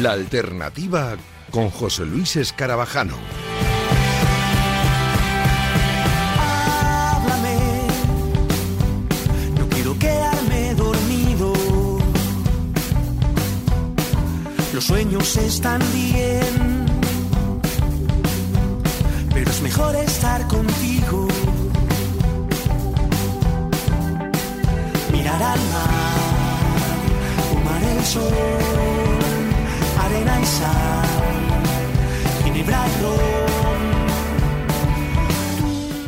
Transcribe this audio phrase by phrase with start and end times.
[0.00, 1.16] La alternativa
[1.50, 3.16] con José Luis Escarabajano.
[6.38, 7.58] Háblame,
[9.58, 11.52] no quiero quedarme dormido.
[14.72, 16.86] Los sueños están bien,
[19.34, 21.26] pero es mejor estar contigo.
[25.10, 26.98] Mirar al mar,
[27.50, 28.97] fumar el sol,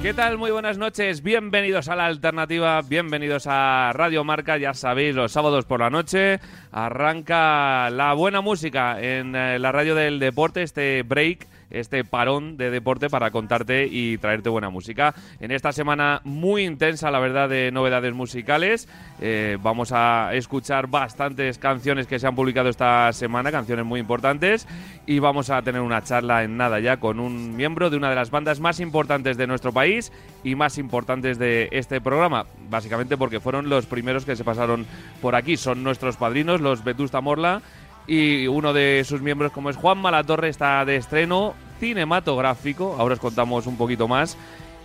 [0.03, 0.39] ¿Qué tal?
[0.39, 5.67] Muy buenas noches, bienvenidos a la alternativa, bienvenidos a Radio Marca, ya sabéis, los sábados
[5.67, 6.41] por la noche
[6.73, 12.71] arranca la buena música en eh, la radio del deporte, este break este parón de
[12.71, 15.15] deporte para contarte y traerte buena música.
[15.41, 18.89] En esta semana muy intensa, la verdad, de novedades musicales.
[19.21, 24.67] Eh, vamos a escuchar bastantes canciones que se han publicado esta semana, canciones muy importantes.
[25.07, 28.17] Y vamos a tener una charla en nada ya con un miembro de una de
[28.17, 30.13] las bandas más importantes de nuestro país
[30.45, 32.47] y más importantes de este programa.
[32.69, 34.87] Básicamente porque fueron los primeros que se pasaron
[35.21, 35.57] por aquí.
[35.57, 37.63] Son nuestros padrinos, los Vetusta Morla
[38.11, 43.21] y uno de sus miembros como es Juan Malatorre está de estreno cinematográfico, ahora os
[43.21, 44.37] contamos un poquito más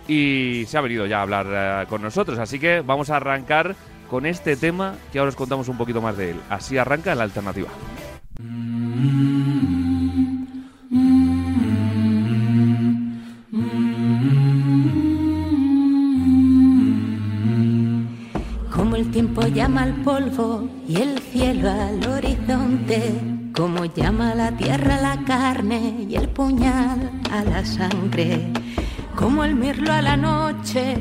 [0.06, 3.74] y se ha venido ya a hablar eh, con nosotros, así que vamos a arrancar
[4.08, 6.40] con este tema que ahora os contamos un poquito más de él.
[6.48, 7.68] Así arranca la alternativa.
[18.96, 23.12] El tiempo llama al polvo y el cielo al horizonte,
[23.54, 28.50] como llama la tierra la carne y el puñal a la sangre,
[29.14, 30.96] como el mirlo a la noche,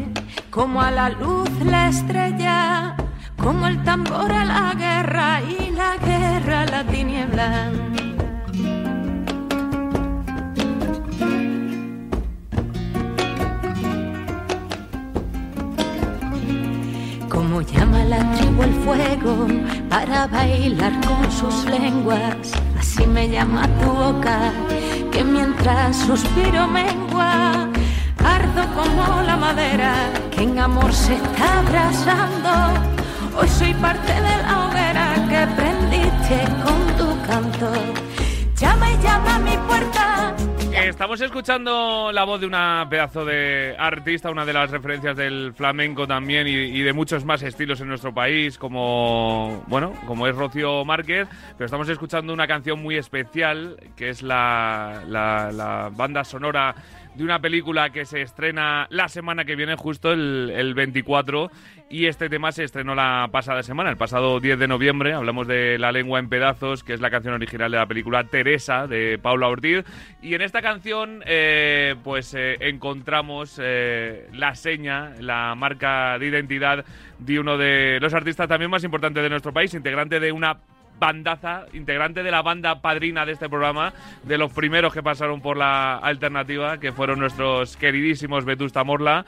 [0.49, 2.97] como a la luz la estrella,
[3.41, 7.71] como el tambor a la guerra y la guerra a la tiniebla.
[17.55, 19.47] Como llama la tribu el fuego
[19.89, 24.51] para bailar con sus lenguas, así me llama tu boca,
[25.09, 27.69] que mientras suspiro mengua,
[28.25, 29.93] ardo como la madera
[30.31, 32.51] que en amor se está abrazando.
[33.39, 37.71] Hoy soy parte de la hoguera que prendiste con tu canto.
[38.57, 40.35] Llama y llama a mi puerta.
[40.83, 46.05] Estamos escuchando la voz de una pedazo de artista, una de las referencias del flamenco
[46.05, 51.27] también y, de muchos más estilos en nuestro país, como bueno, como es Rocío Márquez,
[51.57, 56.75] pero estamos escuchando una canción muy especial que es la, la banda sonora
[57.15, 61.49] de una película que se estrena la semana que viene, justo el, el, 24,
[61.89, 65.13] y este tema se estrenó la pasada semana, el pasado 10 de noviembre.
[65.13, 68.87] Hablamos de La lengua en pedazos, que es la canción original de la película Teresa,
[68.87, 69.85] de Paula Ortiz.
[70.21, 76.85] Y en esta canción, eh, pues eh, encontramos eh, la seña, la marca de identidad
[77.19, 80.57] de uno de los artistas también más importantes de nuestro país, integrante de una
[80.99, 85.57] bandaza, integrante de la banda padrina de este programa, de los primeros que pasaron por
[85.57, 89.25] la alternativa, que fueron nuestros queridísimos Vetusta Morla.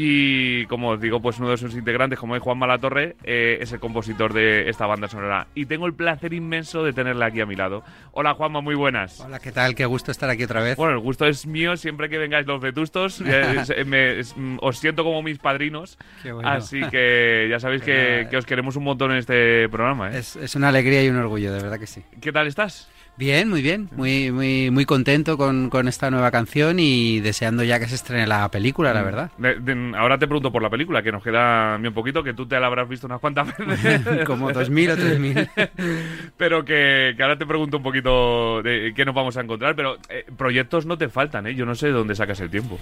[0.00, 3.72] Y como os digo, pues uno de sus integrantes, como es Juan Malatorre, eh, es
[3.72, 5.48] el compositor de esta banda sonora.
[5.56, 7.82] Y tengo el placer inmenso de tenerla aquí a mi lado.
[8.12, 9.18] Hola Juanma, muy buenas.
[9.18, 9.74] Hola, ¿qué tal?
[9.74, 10.76] Qué gusto estar aquí otra vez.
[10.76, 13.20] Bueno, el gusto es mío siempre que vengáis los vetustos.
[13.86, 15.98] me, es, os siento como mis padrinos.
[16.22, 16.48] Bueno.
[16.48, 20.12] Así que ya sabéis que, que, os queremos un montón en este programa.
[20.12, 20.18] ¿eh?
[20.20, 22.04] Es, es una alegría y un orgullo, de verdad que sí.
[22.20, 22.88] ¿Qué tal estás?
[23.18, 27.80] Bien, muy bien, muy muy muy contento con, con, esta nueva canción y deseando ya
[27.80, 29.32] que se estrene la película, la verdad.
[29.38, 32.46] De, de, ahora te pregunto por la película, que nos queda un poquito, que tú
[32.46, 34.02] te la habrás visto unas cuantas veces.
[34.24, 35.50] Como dos mil o tres mil.
[36.36, 39.96] pero que, que, ahora te pregunto un poquito de qué nos vamos a encontrar, pero
[40.08, 41.56] eh, proyectos no te faltan, ¿eh?
[41.56, 42.78] Yo no sé de dónde sacas el tiempo.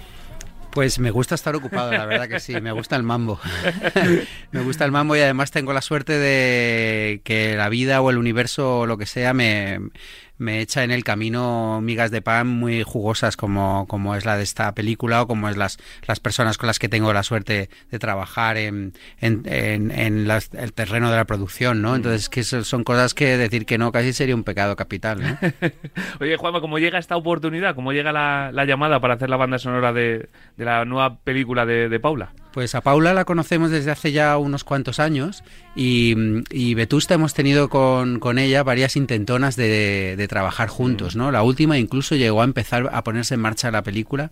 [0.77, 3.39] Pues me gusta estar ocupado, la verdad que sí, me gusta el mambo.
[4.51, 8.19] me gusta el mambo y además tengo la suerte de que la vida o el
[8.19, 9.79] universo o lo que sea me,
[10.37, 14.43] me echa en el camino migas de pan muy jugosas como, como es la de
[14.43, 17.99] esta película o como es las, las personas con las que tengo la suerte de
[17.99, 21.95] trabajar en, en, en, en las, el terreno de la producción, ¿no?
[21.95, 25.37] Entonces, que son cosas que decir que no casi sería un pecado capital, ¿no?
[26.19, 27.75] Oye, Juanma, ¿cómo llega esta oportunidad?
[27.75, 31.65] ¿Cómo llega la, la llamada para hacer la banda sonora de, de la nueva película
[31.65, 32.31] de, de Paula?
[32.57, 35.43] Pues a Paula la conocemos desde hace ya unos cuantos años
[35.75, 36.15] y,
[36.49, 41.31] y Vetusta hemos tenido con, con ella varias intentonas de, de trabajar juntos, ¿no?
[41.31, 44.31] La última incluso llegó a empezar a ponerse en marcha la película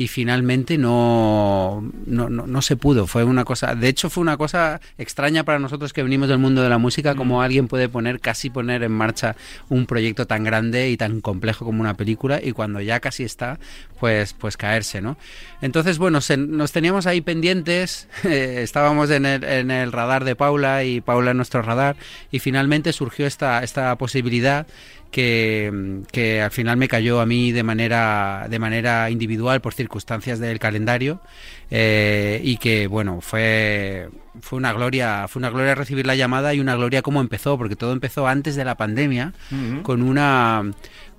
[0.00, 3.06] y finalmente no, no, no, no se pudo.
[3.06, 6.62] Fue una cosa, de hecho fue una cosa extraña para nosotros que venimos del mundo
[6.62, 9.36] de la música, como alguien puede poner, casi poner en marcha
[9.68, 13.60] un proyecto tan grande y tan complejo como una película y cuando ya casi está,
[13.98, 15.18] pues, pues caerse, ¿no?
[15.60, 20.34] Entonces, bueno, se, nos teníamos ahí pendientes, eh, estábamos en el, en el radar de
[20.34, 21.96] Paula y Paula en nuestro radar
[22.30, 24.66] y finalmente surgió esta, esta posibilidad
[25.10, 30.38] que, que, al final me cayó a mí de manera, de manera individual por circunstancias
[30.38, 31.20] del calendario
[31.70, 34.08] eh, y que bueno fue
[34.40, 37.76] fue una gloria fue una gloria recibir la llamada y una gloria cómo empezó porque
[37.76, 39.82] todo empezó antes de la pandemia uh -huh.
[39.82, 40.62] con una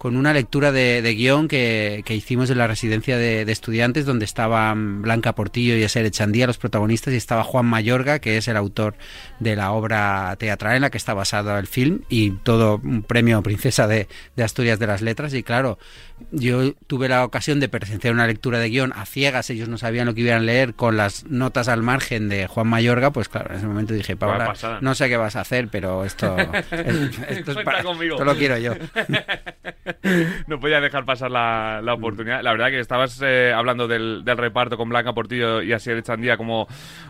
[0.01, 4.03] con una lectura de, de guion que, que, hicimos en la residencia de, de, estudiantes
[4.03, 8.47] donde estaban Blanca Portillo y Eser Echandía, los protagonistas, y estaba Juan Mayorga, que es
[8.47, 8.95] el autor
[9.39, 13.43] de la obra teatral en la que está basado el film, y todo un premio
[13.43, 15.35] Princesa de, de Asturias de las Letras.
[15.35, 15.77] Y claro,
[16.31, 20.07] yo tuve la ocasión de presenciar una lectura de guion a ciegas, ellos no sabían
[20.07, 23.51] lo que iban a leer, con las notas al margen de Juan Mayorga, pues claro,
[23.51, 26.37] en ese momento dije, Paula, no sé qué vas a hacer, pero esto,
[26.71, 28.73] esto, es para, esto lo quiero yo.
[30.47, 32.41] no podía dejar pasar la, la, oportunidad.
[32.41, 36.37] La verdad que estabas eh, hablando del, del, reparto con Blanca Portillo y Asier Echandía
[36.37, 36.67] como,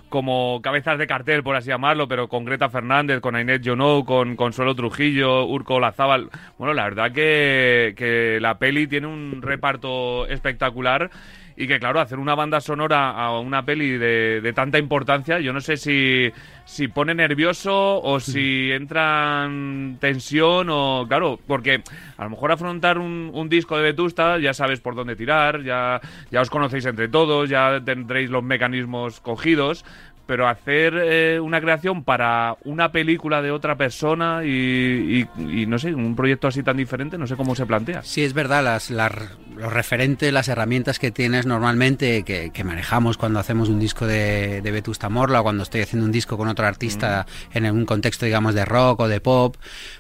[0.10, 4.36] como cabezas de cartel, por así llamarlo, pero con Greta Fernández, con Ainet Jonou, con
[4.36, 6.30] Consuelo Trujillo, Urco Lazábal.
[6.58, 11.10] Bueno, la verdad que, que la peli tiene un reparto espectacular
[11.56, 15.54] y que claro, hacer una banda sonora a una peli de, de, tanta importancia, yo
[15.54, 16.32] no sé si,
[16.66, 21.84] si pone nervioso o si entra en tensión o claro, porque
[22.18, 26.02] a lo mejor afrontar un, un, disco de Vetusta ya sabes por dónde tirar, ya,
[26.32, 29.86] ya os conocéis entre todos, ya tendréis los mecanismos cogidos,
[30.32, 35.78] pero hacer eh, una creación para una película de otra persona y, y, y, no
[35.78, 38.02] sé, un proyecto así tan diferente, no sé cómo se plantea.
[38.04, 39.12] Sí, es verdad, las, las
[39.58, 44.62] los referentes, las herramientas que tienes normalmente, que, que manejamos cuando hacemos un disco de,
[44.62, 47.58] de, Vetusta Morla o cuando estoy haciendo un disco con otro artista mm.
[47.58, 49.58] en un contexto, digamos, de rock o de pop,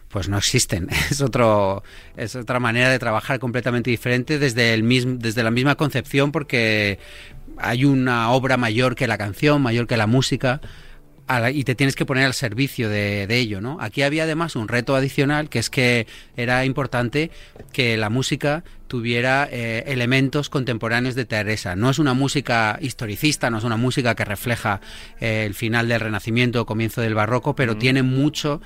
[0.08, 0.88] pues no existen.
[1.12, 1.84] Es otro
[2.16, 7.00] es otra manera de trabajar completamente diferente desde el mismo desde la misma concepción porque
[7.62, 10.62] hay una obra mayor que la canción, mayor que la música
[11.54, 13.78] y te tienes que poner al servicio de, de, ello, ¿no?
[13.80, 16.06] Aquí había además un reto adicional que es que
[16.36, 17.32] era importante
[17.72, 21.78] que la música tuviera eh, elementos contemporáneos de Teresa.
[21.78, 24.82] No es una música historicista, no es una música que refleja
[25.22, 27.80] eh, el final del Renacimiento o comienzo del Barroco, pero mm.
[27.80, 28.60] tiene mucho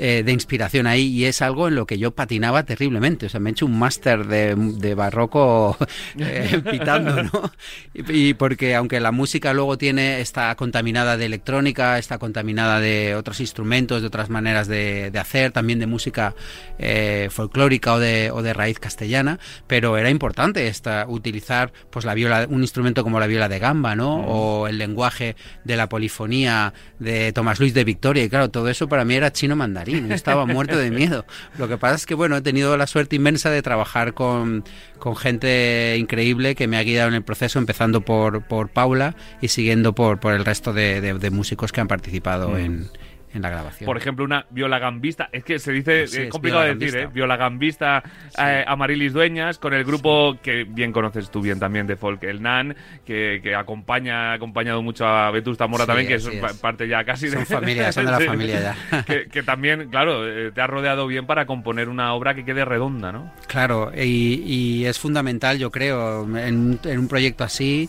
[0.00, 3.26] eh, de inspiración ahí y es algo en lo que yo patinaba terriblemente.
[3.26, 5.76] O sea, me he hecho un máster de, de, barroco
[6.20, 7.50] eh, pitando, ¿no?
[7.92, 13.16] Y, y, porque aunque la música luego tiene, está contaminada de electrónica, está contaminada de
[13.16, 16.36] otros instrumentos, de otras maneras de, de hacer, también de música
[16.78, 22.14] eh, folclórica o de, o de raíz castellana, pero era importante esta, utilizar pues la
[22.14, 24.22] viola, un instrumento como la viola de gamba, ¿no?
[24.22, 28.24] O el lenguaje de la polifonía de Tomás Luis de Victoria.
[28.24, 30.08] Y claro, todo eso para mí era chino mandarín.
[30.08, 31.26] Yo estaba muerto de miedo.
[31.58, 34.64] Lo que pasa es que, bueno, he tenido la suerte inmensa de trabajar con,
[34.98, 39.48] con gente increíble que me ha guiado en el proceso, empezando por, por Paula y
[39.48, 42.88] siguiendo por, por el resto de, de, de músicos que han participado en
[43.34, 43.86] en la grabación.
[43.86, 47.06] Por ejemplo, una violagambista, es que se dice, sí, es complicado de decir, ¿eh?
[47.12, 48.40] Violagambista sí.
[48.42, 50.38] eh, Amarilis Dueñas, con el grupo sí.
[50.42, 54.82] que bien conoces tú bien también de folk, el NAN, que, que acompaña, ha acompañado
[54.82, 57.46] mucho a Vetusta Mora también, que es, es, parte ya casi son de...
[57.46, 59.02] familia, son de la familia ya.
[59.06, 62.64] que, que, también, claro, eh, te ha rodeado bien para componer una obra que quede
[62.64, 63.32] redonda, ¿no?
[63.46, 67.88] Claro, y, y es fundamental, yo creo, en, en un proyecto así,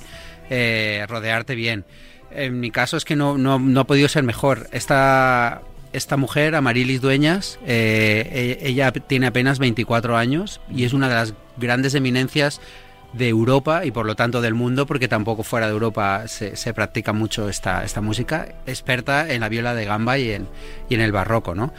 [0.50, 1.86] eh, rodearte bien.
[2.32, 4.68] En mi caso es que no, no, no ha podido ser mejor.
[4.72, 5.62] Esta,
[5.94, 11.34] esta mujer, Amarilis Dueñas, eh, ella tiene apenas 24 años y es una de las
[11.58, 12.62] grandes eminencias
[13.14, 16.74] de Europa y por lo tanto del mundo, porque tampoco fuera de Europa se, se
[16.74, 20.48] practica mucho esta, esta música, experta en la viola de gamba y en,
[20.90, 21.74] y en el barroco, ¿no?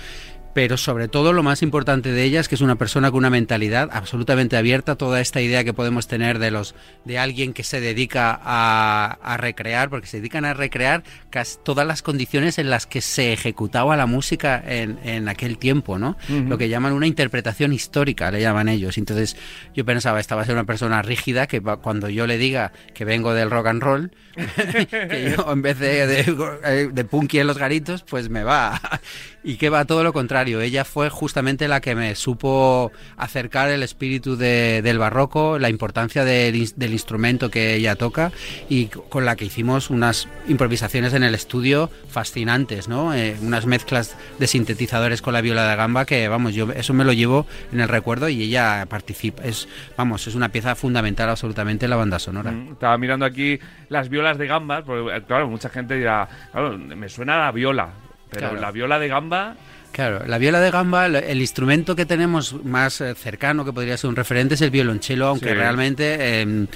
[0.53, 3.31] Pero sobre todo lo más importante de ella es que es una persona con una
[3.31, 7.63] mentalidad absolutamente abierta a toda esta idea que podemos tener de los de alguien que
[7.63, 12.71] se dedica a, a recrear, porque se dedican a recrear casi todas las condiciones en
[12.71, 16.17] las que se ejecutaba la música en, en aquel tiempo, ¿no?
[16.29, 16.49] Uh -huh.
[16.49, 18.99] Lo que llaman una interpretación histórica, le llaman ellos.
[18.99, 19.37] Entonces
[19.75, 23.05] yo pensaba, esta va a ser una persona rígida que cuando yo le diga que
[23.05, 24.11] vengo del rock and roll,
[24.91, 28.81] que yo en vez de, de, de punky en los garitos, pues me va.
[29.45, 33.69] y que va todo lo contrario contrario, ella fue justamente la que me supo acercar
[33.71, 38.33] el espíritu de- del barroco, la importancia del, ins- del instrumento que ella toca
[38.71, 43.13] y con la que hicimos unas improvisaciones en el estudio fascinantes, ¿no?
[43.13, 47.05] Eh, unas mezclas de sintetizadores con la viola de gamba que, vamos, yo eso me
[47.05, 49.69] lo llevo en el recuerdo y ella participa, es,
[49.99, 52.51] vamos, es una pieza fundamental absolutamente en la banda sonora.
[52.51, 53.59] Mm, Estaba mirando aquí
[53.91, 57.91] las violas de gambas, porque claro, mucha gente dirá, claro, me suena a la viola,
[58.31, 58.61] pero Claro.
[58.63, 59.57] la viola de gamba,
[59.93, 64.09] Claro, la viola de gamba, el, instrumento que tenemos más eh, cercano, que podría ser
[64.09, 65.55] un referente, es el violonchelo, aunque Sí.
[65.55, 66.67] realmente eh,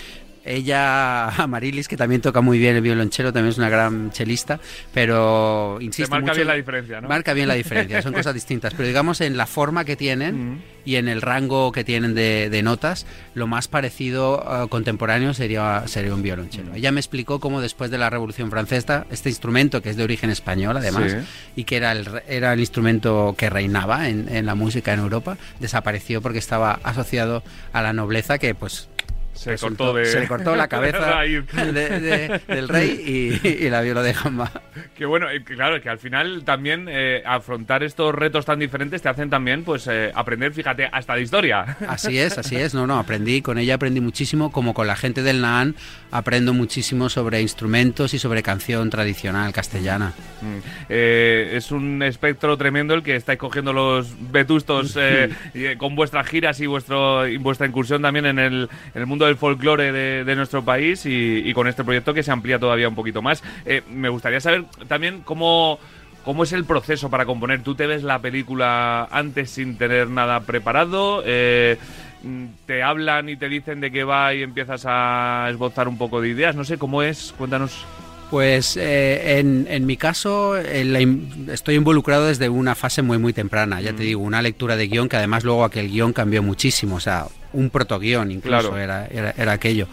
[0.45, 4.61] ella, Amarilis, que también toca muy bien el violonchelo, también es una gran chelista,
[4.93, 6.11] pero insisto.
[6.11, 7.09] marca mucho- bien la diferencia, ¿no?
[7.09, 10.63] Marca bien la diferencia, son cosas distintas, pero digamos en la forma que tienen Mm.
[10.85, 15.85] y en el rango que tienen de, de notas, lo más parecido eh, contemporáneo sería,
[15.87, 16.73] sería un violonchelo.
[16.73, 16.77] Mm.
[16.77, 20.31] Ella me explicó cómo después de la Revolución Francesa, este instrumento, que es de origen
[20.31, 21.19] español además, Sí.
[21.57, 25.37] y que era el, era el instrumento que reinaba en, en la música en Europa,
[25.61, 28.89] desapareció porque estaba asociado a la nobleza que pues
[29.35, 30.05] se resultó- cortó de...
[30.07, 31.45] se le cortó la cabeza raíz.
[31.53, 34.50] de- de- del rey y, y la viola de gamba.
[34.97, 39.09] Que bueno, eh, claro, que al final también eh, afrontar estos retos tan diferentes te
[39.09, 41.76] hacen también pues eh, aprender, fíjate, hasta de historia.
[41.88, 42.75] Así es, así es.
[42.75, 45.75] No, no, aprendí, con ella aprendí muchísimo, como con la gente del Naan
[46.11, 50.12] aprendo muchísimo sobre instrumentos y sobre canción tradicional castellana.
[50.41, 50.59] Mm.
[50.88, 54.97] Eh, es un espectro tremendo el que estáis cogiendo los vetustos
[55.79, 59.37] con vuestras giras y, vuestro, y vuestra incursión también en el, en el mundo del
[59.37, 62.95] folclore de, de nuestro país y, y con este proyecto que se amplía todavía un
[62.95, 63.43] poquito más.
[63.64, 65.78] Eh, me gustaría saber también cómo...
[66.25, 67.62] ¿Cómo es el proceso para componer?
[67.62, 71.23] ¿Tú te ves la película antes sin tener nada preparado?
[71.26, 71.76] Eh,
[72.23, 76.23] mm, ¿Te hablan y te dicen de qué va y empiezas a esbozar un poco
[76.23, 76.57] de ideas?
[76.57, 77.35] No sé, ¿cómo es?
[77.37, 77.85] Cuéntanos.
[78.31, 83.19] Pues eh, en, en mi caso en la in- estoy involucrado desde una fase muy
[83.19, 86.43] muy temprana, ya te digo, una lectura de guion que además luego aquel guion cambió
[86.43, 88.77] muchísimo, o sea, un protoguión incluso Claro.
[88.79, 89.89] era, era, era aquello.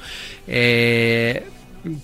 [0.47, 1.43] Eh,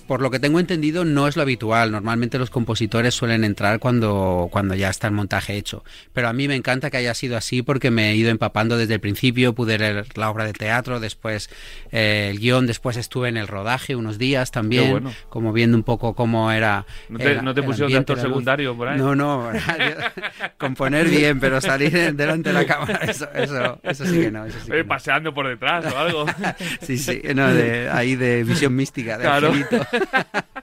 [0.06, 4.48] por lo que tengo entendido no es lo habitual, normalmente los compositores suelen entrar cuando,
[4.50, 7.62] cuando ya está el montaje hecho, pero a mí me encanta que haya sido así
[7.62, 11.50] porque me he ido empapando desde el principio, pude leer la obra de teatro, después
[11.92, 15.14] eh, el guion, después estuve en el rodaje unos días también, bueno.
[15.28, 16.84] como viendo un poco cómo era...
[17.08, 18.98] ¿No te, el- no te pusieron de actor secundario por ahí?
[18.98, 19.50] No, no,
[20.58, 24.44] componer bien, pero salir delante de la cámara, eso, eso, eso sí que no.
[24.46, 24.88] Eso sí que Eh, no.
[24.88, 26.26] paseando por detrás o algo.
[26.82, 29.48] Sí, sí, no, de, ahí de visión mística, de Claro.
[29.48, 29.67] angelito.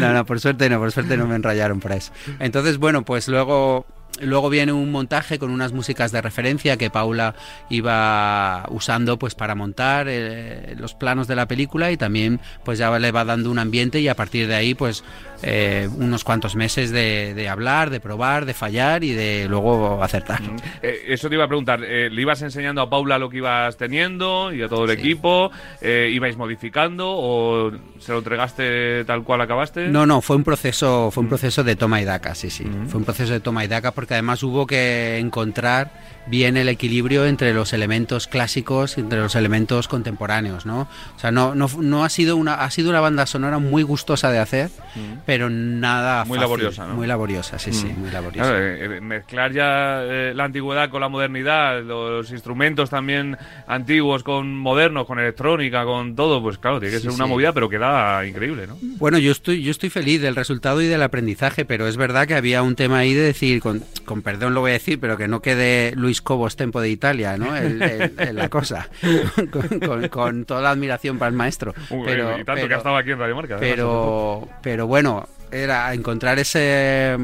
[0.00, 2.10] No, no, por suerte no, por suerte no me enrayaron por eso.
[2.38, 3.84] Entonces, bueno, pues luego
[4.20, 7.34] luego viene un montaje con unas músicas de referencia que Paula
[7.70, 12.96] iba usando pues para montar eh, los planos de la película y también pues ya
[12.98, 15.04] le va dando un ambiente y a partir de ahí pues
[15.42, 20.40] eh, unos cuantos meses de, de hablar, de probar, de fallar y de luego acertar.
[20.82, 21.80] Eh, eso te iba a preguntar.
[21.80, 24.96] ¿Le ibas enseñando a Paula lo que ibas teniendo y a todo el Sí.
[24.98, 25.50] equipo?
[25.82, 27.70] ¿Ibais modificando o
[28.00, 29.88] se lo entregaste tal cual acabaste?
[29.88, 32.64] No, no, fue un proceso, fue un proceso de toma y daca, sí, sí.
[32.88, 35.90] Fue un proceso de toma y daca porque además hubo que encontrar
[36.28, 40.82] bien el equilibrio entre los elementos clásicos y entre los elementos contemporáneos, ¿no?
[41.16, 44.30] O sea, no, no, no ha sido una, ha sido una banda sonora muy gustosa
[44.30, 45.18] de hacer, Mm.
[45.26, 46.40] pero nada Muy fácil.
[46.40, 46.94] laboriosa, ¿no?
[46.94, 48.00] Muy laboriosa, sí, sí, Mm.
[48.00, 48.50] muy laboriosa.
[48.50, 54.22] Claro, eh, eh, mezclar ya eh, la antigüedad con la modernidad, los instrumentos también antiguos
[54.22, 57.30] con modernos, con electrónica, con todo, pues claro, tiene que Sí, ser una sí.
[57.30, 58.76] movida, pero queda increíble, ¿no?
[58.80, 62.34] Bueno, yo estoy, yo estoy feliz del resultado y del aprendizaje, pero es verdad que
[62.34, 65.28] había un tema ahí de decir, con, con perdón lo voy a decir, pero que
[65.28, 67.56] no quede Luis Cobos Tempo de Italia, ¿no?
[67.56, 68.88] El- la cosa,
[69.50, 71.74] con, con- con toda la admiración para el maestro.
[72.04, 73.56] Pero, y tanto que ha estado aquí en Radio Marca.
[73.58, 77.16] pero, pero bueno, era encontrar ese,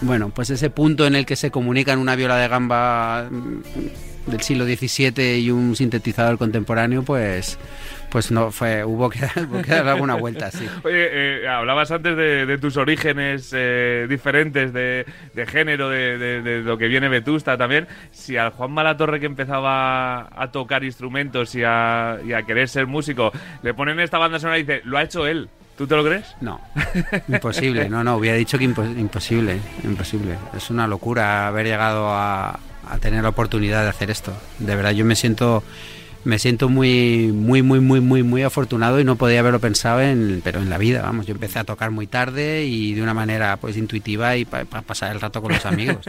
[0.00, 4.40] bueno, pues ese punto en el que se comunican una viola de gamba mm, del
[4.40, 7.58] siglo XVII y un sintetizador contemporáneo, pues,
[8.14, 9.18] pues no fue, hubo que,
[9.50, 10.68] hubo que darle alguna vuelta, sí.
[10.84, 15.04] Oye, eh, hablabas antes de, de tus orígenes eh, diferentes de,
[15.34, 17.88] de género, de, de- de lo que viene Vetusta también.
[18.12, 22.86] Si al Juan Malatorre que empezaba a tocar instrumentos y a, y a querer ser
[22.86, 23.32] músico,
[23.64, 25.48] le ponen esta banda sonora y dice, lo ha hecho él.
[25.76, 26.36] ¿Tú te lo crees?
[26.40, 26.60] No,
[27.26, 30.36] imposible, no, no, hubiera dicho que impo- imposible, imposible.
[30.56, 34.32] Es una locura haber llegado a, a tener la oportunidad de hacer esto.
[34.60, 35.64] De verdad, yo me siento
[36.24, 40.40] me siento muy, muy, muy, muy, muy, muy afortunado y no podía haberlo pensado en,
[40.42, 41.26] pero en la vida, vamos.
[41.26, 45.12] Yo empecé a tocar muy tarde y de una manera pues intuitiva y para pasar
[45.12, 46.04] el rato con los amigos.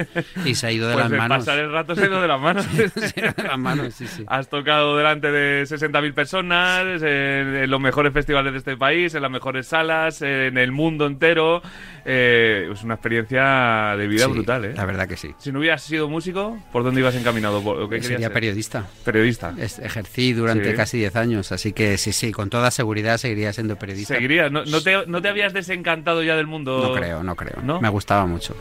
[0.46, 1.38] Y se ha ido de Pues las manos.
[1.40, 2.66] pasar el rato se ha ido de las manos.
[2.96, 4.24] Se ha ido de las manos, sí, sí.
[4.28, 9.22] Has tocado delante de 60.000 personas, en, en los mejores festivales de este país, en
[9.22, 11.62] las mejores salas, en el mundo entero.
[12.08, 14.74] Eh, es una experiencia de vida Sí, brutal, ¿eh?
[14.76, 15.34] La verdad que sí.
[15.40, 17.64] Si no hubieras sido músico, ¿por dónde ibas encaminado?
[17.64, 18.34] ¿Por- ¿Qué querías Sería ser?
[18.34, 18.88] periodista.
[19.04, 19.54] Periodista.
[19.58, 20.76] Es- ejercí durante Sí.
[20.78, 24.14] casi 10 años, así que sí, sí, con toda seguridad seguiría siendo periodista.
[24.14, 24.52] ¿Seguirías?
[24.52, 26.80] ¿No, no te, ¿No te habías desencantado ya del mundo?
[26.90, 27.62] No creo, no creo.
[27.64, 27.82] ¿No?
[27.82, 28.56] Me gustaba mucho.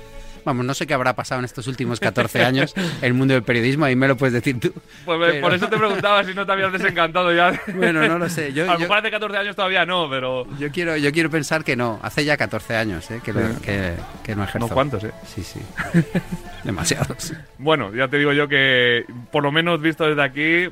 [0.44, 3.42] Vamos, no sé qué habrá pasado en estos últimos 14 años en el mundo del
[3.42, 4.72] periodismo, ahí me lo puedes decir tú.
[5.04, 7.58] Pues Pero- por eso te preguntaba si no te habías desencantado ya.
[7.74, 8.52] Bueno, no lo sé.
[8.52, 10.46] Yo, A lo mejor hace 14 años todavía no, pero...
[10.58, 11.98] yo quiero, yo quiero pensar que no.
[12.02, 13.20] Hace ya 14 años ¿eh?
[13.24, 13.60] que, lo- Sí.
[13.62, 14.58] que, que no ejerzo.
[14.66, 15.12] Unos cuantos, ¿eh?
[15.34, 15.60] Sí, sí.
[16.64, 17.32] Demasiados.
[17.58, 20.68] Bueno, ya te digo yo que, por lo menos visto desde aquí,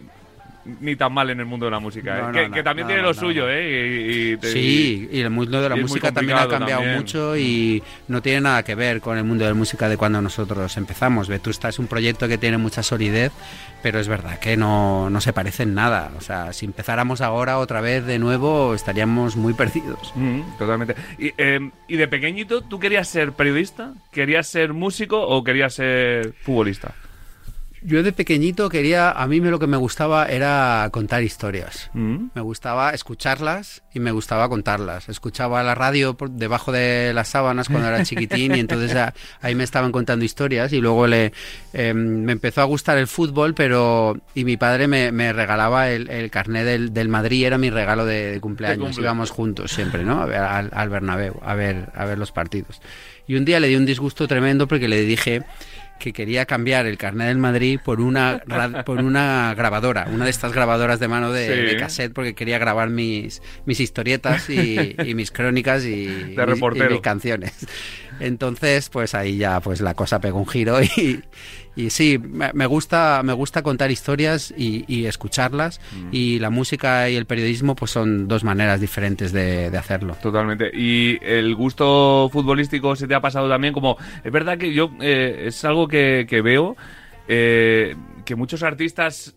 [0.81, 2.19] ni tan mal en el mundo de la música.
[2.19, 2.23] ¿eh?
[2.23, 3.49] No, que, no, que también tiene lo suyo.
[3.49, 4.07] ¿eh?
[4.31, 6.97] Y, y te- Sí, y el mundo de la música también ha cambiado también.
[6.99, 10.21] mucho y no tiene nada que ver con el mundo de la música de cuando
[10.23, 11.29] nosotros empezamos.
[11.29, 13.33] Vetusta es un proyecto que tiene mucha solidez,
[13.83, 16.13] pero es verdad que no, no se parece en nada.
[16.17, 20.13] O sea, si empezáramos ahora otra vez de nuevo, estaríamos muy perdidos.
[20.15, 20.95] Mm, totalmente.
[21.19, 23.93] Y, eh, ¿Y de pequeñito tú querías ser periodista?
[24.13, 26.95] ¿Querías ser músico o querías ser futbolista?
[27.85, 31.91] Yo de pequeñito quería, a mí me- lo que me gustaba era contar historias.
[31.95, 32.27] Mm.
[32.35, 35.09] Me gustaba escucharlas y me gustaba contarlas.
[35.09, 39.55] Escuchaba la radio por debajo de las sábanas cuando era chiquitín y entonces a- ahí
[39.55, 41.33] me estaban contando historias y luego le,
[41.73, 46.09] eh, me empezó a gustar el fútbol, pero y mi padre me, me regalaba el,
[46.09, 48.87] el carnet del, del Madrid, era mi regalo de, de cumpleaños.
[48.89, 49.03] cumple.
[49.03, 50.21] Íbamos juntos siempre, ¿no?
[50.23, 52.81] A ver, al, al Bernabéu, a ver, a ver los partidos.
[53.27, 55.43] Y un día le di un disgusto tremendo porque le dije
[56.03, 58.43] que quería cambiar el carnet del Madrid por una
[58.85, 61.75] por una grabadora, una de estas grabadoras de mano de, Sí.
[61.75, 66.37] de cassette porque quería grabar mis, mis historietas y, y mis crónicas y, mis-
[66.89, 67.53] y mis canciones.
[68.21, 71.23] Entonces, pues ahí ya pues la cosa pegó un giro y,
[71.75, 76.09] y sí, me, gusta me gusta contar historias y, y escucharlas Mm.
[76.13, 80.17] y la música y el periodismo pues son dos maneras diferentes de, de hacerlo.
[80.23, 80.71] Totalmente.
[80.75, 83.73] ¿Y el gusto futbolístico se te ha pasado también?
[83.73, 86.77] Como, es verdad que yo, eh, es algo que, que veo,
[87.29, 89.35] eh, que muchos artistas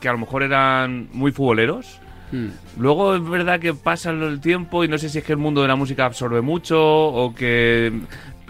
[0.00, 1.98] que a lo mejor eran muy futboleros,
[2.32, 2.46] Mm.
[2.80, 5.62] Luego es verdad que pasa el tiempo y no sé si es que el mundo
[5.62, 7.92] de la música absorbe mucho o que,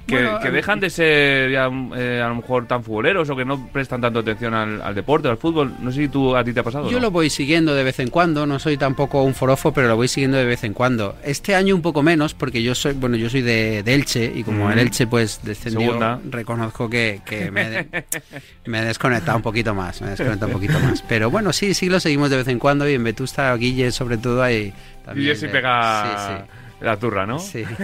[0.07, 3.45] que, Bueno, que dejan de ser ya, eh, a lo mejor tan futboleros o que
[3.45, 5.73] no prestan tanto atención al, al deporte, al fútbol.
[5.81, 6.87] No sé si tú, a ti te ha pasado.
[6.91, 7.03] Yo ¿no?
[7.03, 10.09] lo voy siguiendo de vez en cuando, no soy tampoco un forofo, pero lo voy
[10.09, 11.17] siguiendo de vez en cuando.
[11.23, 14.43] Este año un poco menos, porque yo soy, bueno, yo soy de, de Elche y
[14.43, 14.73] como Mm.
[14.73, 16.21] el Elche pues descendió, Segunda.
[16.29, 17.87] reconozco que, que me, he-
[18.67, 21.03] me he desconectado un poquito más, me he desconectado un poquito más.
[21.03, 24.17] Pero bueno, sí, sí lo seguimos de vez en cuando y en Vetusta, Guille sobre
[24.19, 24.73] todo ahí
[25.05, 25.29] también.
[25.29, 26.47] Jessy de- pega
[26.81, 27.39] la turra, ¿no?
[27.39, 27.65] Sí.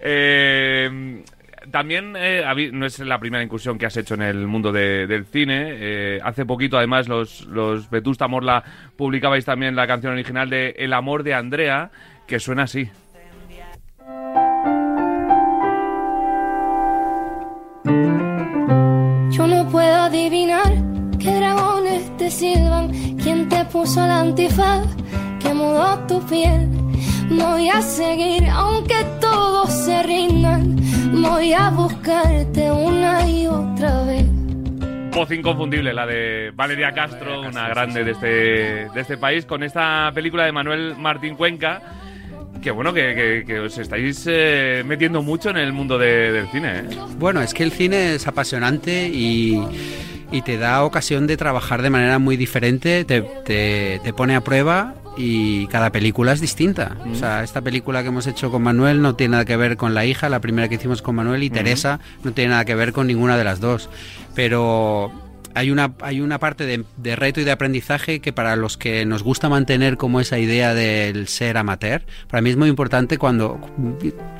[0.00, 1.22] Eh,
[1.70, 5.24] también eh, no es la primera incursión que has hecho en el mundo de- del
[5.26, 5.64] cine.
[5.70, 8.62] Eh, hace poquito, además, los, los Vetusta Morla
[8.96, 11.90] publicabais también la canción original de El amor de Andrea,
[12.26, 12.88] que suena así.
[19.30, 20.72] Yo no puedo adivinar
[21.18, 22.90] qué dragones te silban,
[23.22, 24.86] quién te puso el antifaz,
[25.40, 26.68] que mudó tu piel.
[27.30, 30.76] Voy a seguir aunque todos se rindan,
[31.12, 34.24] voy a buscarte una y otra vez.
[35.12, 38.26] Voz inconfundible, la de Valeria Castro, una grande de este,
[38.94, 41.80] de este país, con esta película de Manuel Martín Cuenca.
[42.62, 46.48] Que bueno, que, que- que os estáis eh, metiendo mucho en el mundo de- del
[46.48, 46.78] cine.
[46.80, 46.82] ¿eh?
[47.18, 49.62] Bueno, es que el cine es apasionante y,
[50.32, 54.40] y te da ocasión de trabajar de manera muy diferente, te, te- te pone a
[54.42, 56.96] prueba y cada película es distinta.
[57.10, 59.94] O sea, esta película que hemos hecho con Manuel no tiene nada que ver con
[59.94, 62.92] la hija, la primera que hicimos con Manuel y Teresa no tiene nada que ver
[62.92, 63.88] con ninguna de las dos.
[64.34, 65.10] Pero
[65.54, 69.06] hay una, hay una parte de, de reto y de aprendizaje que para los que
[69.06, 73.58] nos gusta mantener como esa idea del ser amateur, para mí es muy importante cuando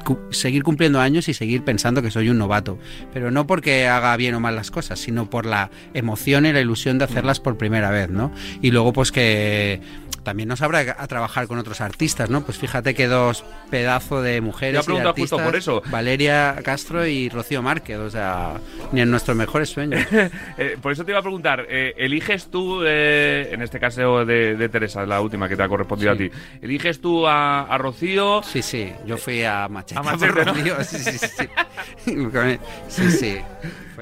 [0.05, 2.79] cu- seguir cumpliendo años y seguir pensando que soy un novato.
[3.15, 6.61] Pero no porque haga bien o mal las cosas, sino por la emoción y la
[6.61, 8.31] ilusión de hacerlas por primera vez, ¿no?
[8.61, 9.81] Y luego pues que
[10.27, 12.41] también nos habrá a trabajar con otros artistas, ¿no?
[12.45, 15.83] Pues fíjate que dos pedazos de mujeres a y de preguntar justo artistas, por eso.
[15.89, 18.55] Valeria Castro y Rocío Márquez, o sea,
[18.91, 20.05] ni en nuestros mejores sueños.
[20.59, 24.57] Eh, por eso te iba a preguntar, eh, ¿eliges tú, eh, en este caso de,
[24.57, 26.25] de Teresa, la última que te ha correspondido Sí.
[26.25, 28.43] a ti, ¿eliges tú a, a Rocío?
[28.43, 30.01] Sí, sí, yo fui a Machete.
[30.01, 30.45] A Machete.
[30.45, 32.59] Rocío, sí, sí, sí, sí.
[33.11, 33.39] sí,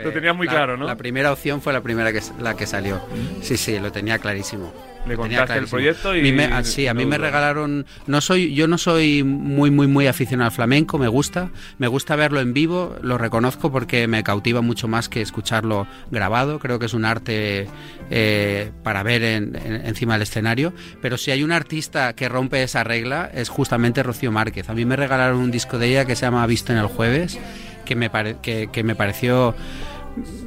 [0.03, 0.87] lo tenías muy la, claro, ¿no?
[0.87, 3.01] La primera opción fue la primera que la que salió.
[3.43, 4.73] Sí, sí, lo tenía clarísimo.
[5.07, 6.33] Le contaste el proyecto y...
[6.33, 7.85] Me, ah, sí, a mí me regalaron...
[8.07, 11.51] No soy, yo no soy muy, muy, muy aficionado al flamenco, me gusta.
[11.79, 16.59] Me gusta verlo en vivo, lo reconozco porque me cautiva mucho más que escucharlo grabado.
[16.59, 17.69] Creo que es un arte
[18.11, 20.73] eh, para ver encima del escenario.
[21.03, 24.71] Pero si hay un artista que rompe esa regla es justamente Rocío Márquez.
[24.71, 27.39] A mí me regalaron un disco de ella que se llama Visto en el jueves,
[27.85, 28.11] que me,
[28.43, 29.55] que, que me pareció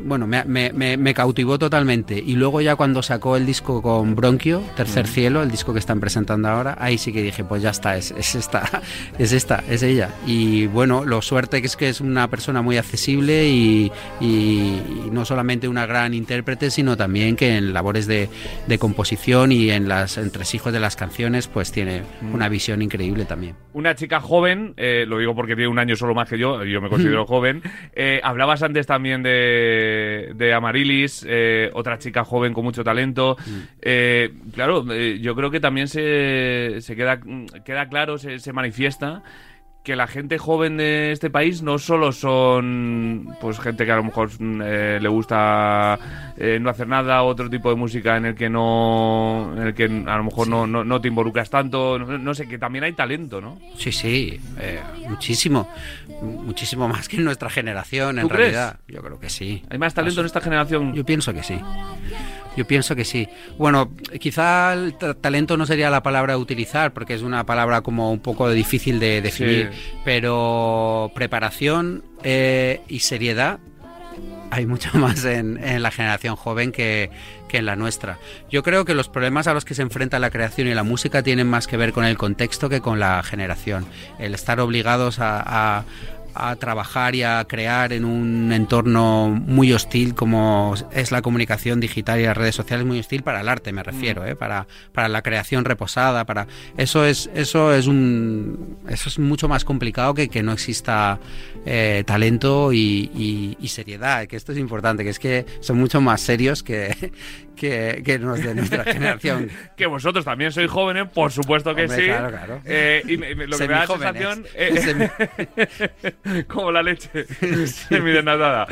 [0.05, 2.21] bueno, me, me, me, cautivó totalmente.
[2.25, 5.09] Y luego ya cuando sacó el disco con Bronquio, Tercer mm.
[5.09, 8.11] Cielo, el disco que están presentando ahora, ahí sí que dije, pues ya está, es,
[8.11, 8.81] es, esta,
[9.19, 10.09] es esta, es ella.
[10.25, 15.25] Y bueno, lo suerte que es que es una persona muy accesible y, y, no
[15.25, 18.29] solamente una gran intérprete, sino también que en labores de,
[18.67, 22.33] de composición y en las entresijos de las canciones, pues tiene mm.
[22.33, 23.55] una visión increíble también.
[23.73, 26.81] Una chica joven, eh, lo digo porque tiene un año solo más que yo, yo
[26.81, 27.61] me considero joven.
[27.93, 33.37] Eh, hablabas antes también de de, Amarilis, eh, otra chica joven con mucho talento.
[33.45, 33.59] Mm.
[33.81, 37.19] Eh, claro, eh, yo creo que también se, se queda,
[37.65, 39.23] queda claro, se, se manifiesta
[39.87, 44.03] que la gente joven de este país no solo son pues gente que a lo
[44.03, 45.97] mejor eh, le gusta
[46.35, 49.85] eh, no hacer nada, otro tipo de música en el que no en el que
[49.85, 53.59] a lo mejor no, no, te involucras tanto, no, sé, que también hay talento, ¿no?
[53.77, 55.69] Sí, sí, eh, muchísimo,
[56.21, 58.79] muchísimo más que en nuestra generación, en realidad.
[58.87, 59.63] Yo creo que sí.
[59.69, 60.93] ¿Hay más talento en esta generación?
[60.93, 61.59] Yo pienso que sí.
[62.55, 63.29] Yo pienso que sí.
[63.57, 68.11] Bueno, quizá el talento no sería la palabra a utilizar porque es una palabra como
[68.11, 69.71] un poco difícil de definir,
[70.03, 73.59] pero preparación eh, y seriedad
[74.49, 77.09] hay mucho más en, la generación joven que,
[77.53, 78.19] en la nuestra.
[78.49, 81.23] Yo creo que los problemas a los que se enfrenta la creación y la música
[81.23, 83.85] tienen más que ver con el contexto que con la generación.
[84.19, 85.85] El estar obligados a
[86.59, 92.23] trabajar y a crear en un entorno muy hostil como es la comunicación digital y
[92.23, 94.27] las redes sociales muy hostil para el arte me refiero mm.
[94.27, 94.35] ¿eh?
[94.35, 96.47] para, para la creación reposada para
[96.77, 101.19] eso es eso es un eso es mucho más complicado que que no exista
[101.65, 106.21] eh, talento y, y, seriedad que esto es importante que es que son mucho más
[106.21, 107.11] serios que,
[107.57, 109.49] que, que los de nuestra generación.
[109.75, 112.05] Que vosotros también sois jóvenes por supuesto que sí.
[112.05, 112.61] claro, claro.
[112.65, 114.45] Eh, y lo que me da la sensación
[116.47, 117.25] como la leche.
[117.67, 118.67] Semi desnatada.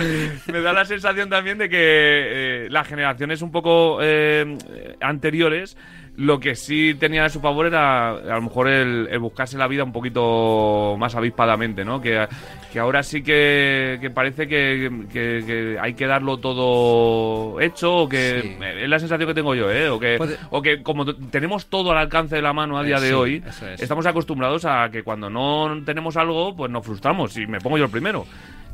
[0.51, 4.57] Me da la sensación también de que eh, las generaciones un poco eh,
[5.01, 5.75] anteriores
[6.17, 9.83] lo que sí tenía a su favor era a lo mejor el, buscarse la vida
[9.83, 12.01] un poquito más avispadamente, ¿no?
[12.01, 12.27] Que,
[12.71, 18.99] que ahora sí que, parece que, hay que darlo todo hecho o que es la
[18.99, 19.89] sensación que tengo yo, ¿eh?
[19.89, 20.17] O que,
[20.49, 23.43] o que como tenemos todo al alcance de la mano a día de hoy,
[23.77, 27.85] estamos acostumbrados a que cuando no tenemos algo, pues nos frustramos y me pongo yo
[27.85, 28.25] el primero.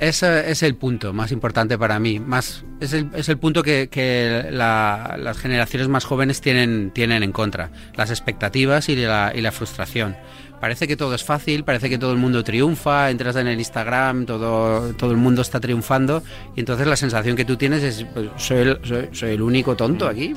[0.02, 2.20] Ese es el punto más importante para mí.
[2.20, 3.88] Más, es, el, es el punto que,
[4.52, 7.70] las generaciones más jóvenes tienen, tienen en contra.
[7.96, 10.18] Las expectativas y la, y la frustración
[10.62, 14.26] parece que todo es fácil, parece que todo el mundo triunfa, entras en el Instagram,
[14.26, 16.24] todo, todo el mundo está triunfando
[16.56, 20.08] y entonces la sensación que tú tienes es, pues, soy, el, soy, el único tonto
[20.08, 20.34] aquí,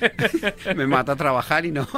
[0.76, 1.88] me mata trabajar y no,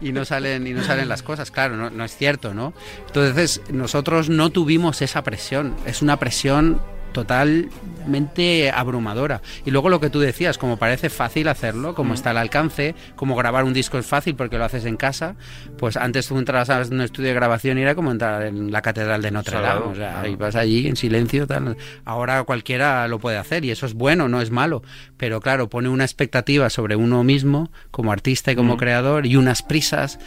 [0.00, 1.50] y no, salen, y no salen las cosas.
[1.50, 2.74] Claro, no, no es cierto, ¿no?
[3.06, 6.80] Entonces nosotros no tuvimos esa presión, es una presión
[7.14, 9.40] totalmente abrumadora.
[9.64, 12.14] Y luego lo que tú decías, como parece fácil hacerlo, como mm.
[12.14, 15.36] está al alcance, como grabar un disco es fácil porque lo haces en casa,
[15.78, 18.82] pues antes tú entrabas a un estudio de grabación y era como entrar en la
[18.82, 21.78] catedral de Notre Dame, o sea, allí en silencio, tal.
[22.04, 24.82] Ahora cualquiera lo puede hacer y eso es bueno, no es malo,
[25.16, 28.78] pero claro, pone una expectativa sobre uno mismo como artista y como mm.
[28.78, 30.18] creador y unas prisas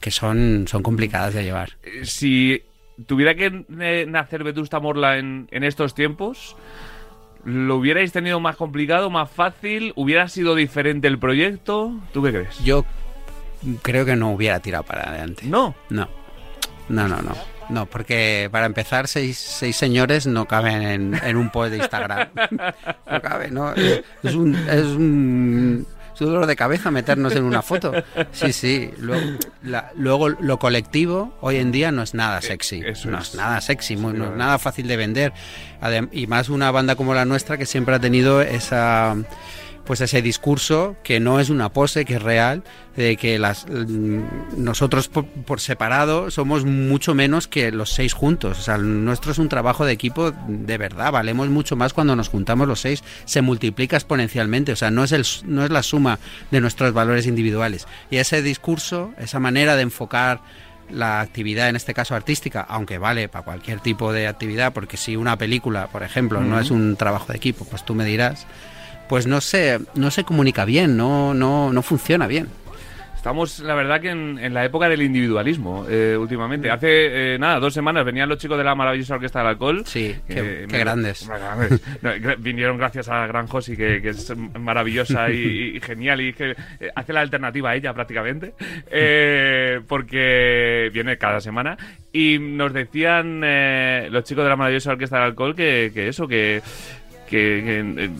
[0.00, 1.72] que son, son complicadas de llevar.
[1.82, 2.62] Eh, si
[3.06, 6.56] tuviera que eh, nacer Vetusta Morla en, en estos tiempos,
[7.44, 9.92] ¿lo hubierais tenido más complicado, más fácil?
[9.96, 11.92] ¿Hubiera sido diferente el proyecto?
[12.12, 12.58] ¿Tú qué crees?
[12.64, 12.84] Yo
[13.82, 15.44] creo que no hubiera tirado para adelante.
[15.46, 15.74] ¿No?
[15.90, 16.08] No.
[16.88, 17.32] No, no, no.
[17.68, 22.28] No, porque para empezar, seis, seis señores no caben en, en un post de Instagram.
[23.10, 23.72] no cabe, ¿no?
[23.74, 27.92] Es, un, es un su dolor de cabeza meternos en una foto.
[28.32, 28.90] Sí, sí.
[29.96, 32.80] Luego, lo colectivo hoy en día no es nada sexy.
[33.04, 35.32] no es, nada sexy, no es nada fácil de vender.
[36.12, 39.16] y más una banda como la nuestra que siempre ha tenido esa
[39.86, 42.64] pues ese discurso que no es una pose, que es real,
[42.96, 44.20] de que las mm,
[44.56, 48.58] nosotros por, separado somos mucho menos que los seis juntos.
[48.58, 52.28] O sea, nuestro es un trabajo de equipo de verdad, valemos mucho más cuando nos
[52.28, 54.72] juntamos los seis, se multiplica exponencialmente.
[54.72, 56.18] O sea, no es, el, no es la suma
[56.50, 57.86] de nuestros valores individuales.
[58.10, 60.40] Y ese discurso, esa manera de enfocar
[60.90, 65.16] la actividad, en este caso artística, aunque vale para cualquier tipo de actividad, porque si
[65.16, 68.46] una película, por ejemplo, no es un trabajo de equipo, pues tú me dirás,
[69.08, 72.48] pues no se, no se comunica bien, no, no, no funciona bien.
[73.26, 76.70] Estamos, la verdad, que en, la época del individualismo eh, últimamente.
[76.70, 79.82] Hace eh, nada, dos semanas venían los chicos de la maravillosa Orquesta del Alcohol.
[79.84, 81.28] Sí, qué, grandes.
[82.38, 87.12] vinieron gracias a Gran Josi, que, que es maravillosa y, genial y que eh, hace
[87.12, 88.54] la alternativa a ella prácticamente.
[89.88, 91.76] porque viene cada semana.
[92.12, 93.40] Y nos decían
[94.12, 96.62] los chicos de la maravillosa Orquesta del Alcohol que, eso, que
[97.26, 98.10] que,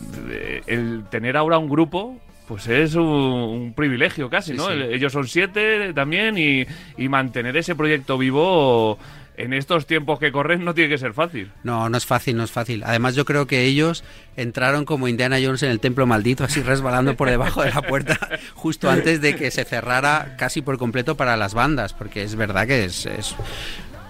[0.67, 4.71] el tener ahora un grupo pues es un, privilegio casi, ¿no?
[4.71, 6.65] Ellos son siete también y,
[7.09, 8.97] mantener ese proyecto vivo
[9.35, 11.51] en estos tiempos que corren no tiene que ser fácil.
[11.63, 12.83] No, no es fácil, no es fácil.
[12.85, 14.03] Además yo creo que ellos
[14.35, 18.17] entraron como Indiana Jones en el templo maldito, así resbalando por debajo de la puerta,
[18.55, 22.65] justo antes de que se cerrara casi por completo para las bandas, porque es verdad
[22.65, 23.05] que es...
[23.05, 23.35] es...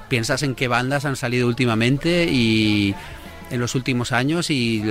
[0.09, 2.95] Piensas en qué bandas han salido últimamente y
[3.49, 4.83] en los últimos años y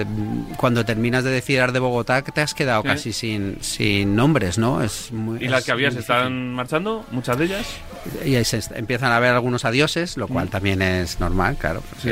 [0.57, 4.83] cuando terminas de decir de Bogotá te has quedado casi sin, sin nombres, ¿no?
[4.83, 7.05] Es muy, ¿Y las que habías están marchando?
[7.11, 7.67] ¿Muchas de ellas?
[8.25, 10.51] Y ahí se empiezan a ver algunos adioses, lo cual mm.
[10.51, 11.83] también es normal, claro.
[12.03, 12.11] Sí.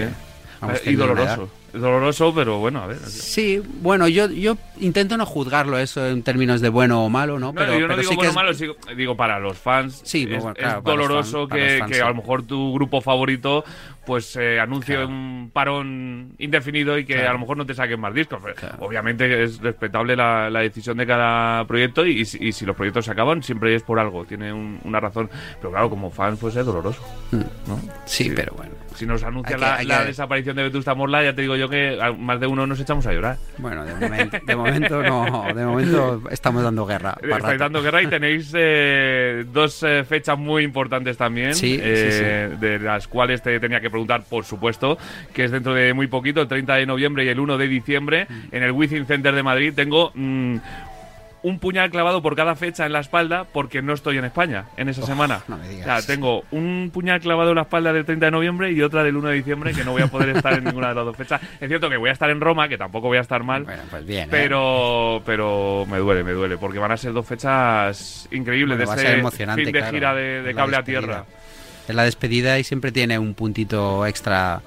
[0.86, 2.98] y doloroso doloroso, pero bueno, a ver.
[2.98, 7.52] Sí, bueno, yo, yo intento no juzgarlo eso en términos de bueno o malo, ¿no?
[7.52, 8.50] pero, yo no digo bueno o malo,
[8.96, 10.00] digo para los fans.
[10.04, 10.44] Sí, es,
[10.82, 13.64] doloroso que, a lo mejor tu grupo favorito
[14.04, 18.12] pues eh, anuncie un parón indefinido y que a lo mejor no te saquen más
[18.12, 18.42] discos.
[18.78, 23.74] Obviamente es respetable la, decisión de cada proyecto y, si los proyectos se acaban siempre
[23.74, 25.30] es por algo, tiene una razón.
[25.58, 27.02] Pero claro, como fan pues es doloroso.
[27.30, 27.42] Mm.
[28.04, 31.68] sí, pero bueno si nos anuncia la, desaparición de Vetusta Morla, ya te digo yo
[31.68, 33.36] que más de uno nos echamos a llorar.
[33.58, 37.16] Bueno, de momento, no, de momento estamos dando guerra.
[37.22, 42.78] Estáis dando guerra y tenéis eh, dos eh, fechas muy importantes también, sí, eh, de
[42.78, 44.98] las cuales te tenía que preguntar, por supuesto,
[45.32, 48.26] que es dentro de muy poquito, el 30 de noviembre y el 1 de diciembre,
[48.28, 48.54] mm.
[48.54, 49.72] en el Within Center de Madrid.
[49.74, 50.56] Tengo mm,
[51.44, 54.88] un puñal clavado por cada fecha en la espalda porque no estoy en España en
[54.88, 55.42] esa semana.
[55.46, 56.06] No me digas.
[56.06, 59.28] tengo un puñal clavado en la espalda del 30 de noviembre y otra del 1
[59.28, 61.42] de diciembre que no voy a poder estar en ninguna de las dos fechas.
[61.60, 63.64] Es cierto que voy a estar en Roma, que tampoco voy a estar mal.
[63.64, 64.24] Bueno, pues bien.
[64.24, 64.28] ¿eh?
[64.30, 69.22] Pero, pero me duele, me duele, porque van a ser dos fechas increíbles de ese
[69.54, 71.26] fin de gira de, cable a tierra.
[71.86, 74.62] Es la despedida y siempre tiene un puntito extra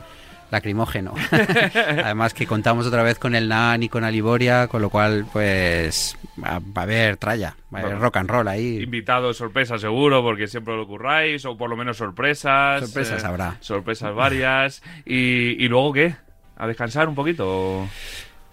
[0.51, 1.13] lacrimógeno.
[2.03, 6.17] Además que contamos otra vez con el NAN y con Aliboria, con lo cual pues
[6.43, 8.81] va, a haber tralla, va a haber rock and roll ahí.
[8.83, 12.81] Invitados, sorpresas seguro, porque siempre lo curráis, o por lo menos sorpresas.
[12.81, 13.57] Sorpresas eh, habrá.
[13.59, 14.81] Sorpresas varias.
[15.05, 16.15] y, ¿Y luego qué?
[16.57, 17.87] ¿A descansar un poquito?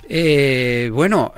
[0.08, 1.32] Eh, bueno,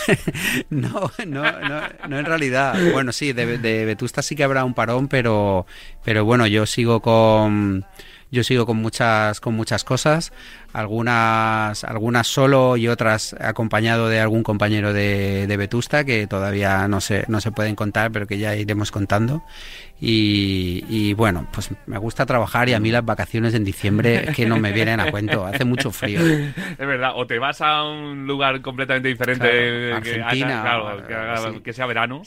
[0.70, 2.74] no, no, no, no, en realidad.
[2.92, 5.66] Bueno, sí, de, de Vetusta sí que habrá un parón, pero,
[6.04, 7.84] pero bueno, yo sigo con
[8.32, 10.32] yo sigo con muchas, con muchas cosas,
[10.72, 17.00] algunas, algunas solo y otras acompañado de algún compañero de, de Vetusta que todavía no
[17.00, 19.42] se, no se pueden contar, pero que ya iremos contando.
[20.04, 24.58] Y, bueno, pues me gusta trabajar y a mí las vacaciones en diciembre que no
[24.58, 26.18] me vienen a cuento, hace mucho frío.
[26.20, 30.96] Es verdad, o te vas a un lugar completamente diferente, Argentina,
[31.62, 32.22] que, sea verano,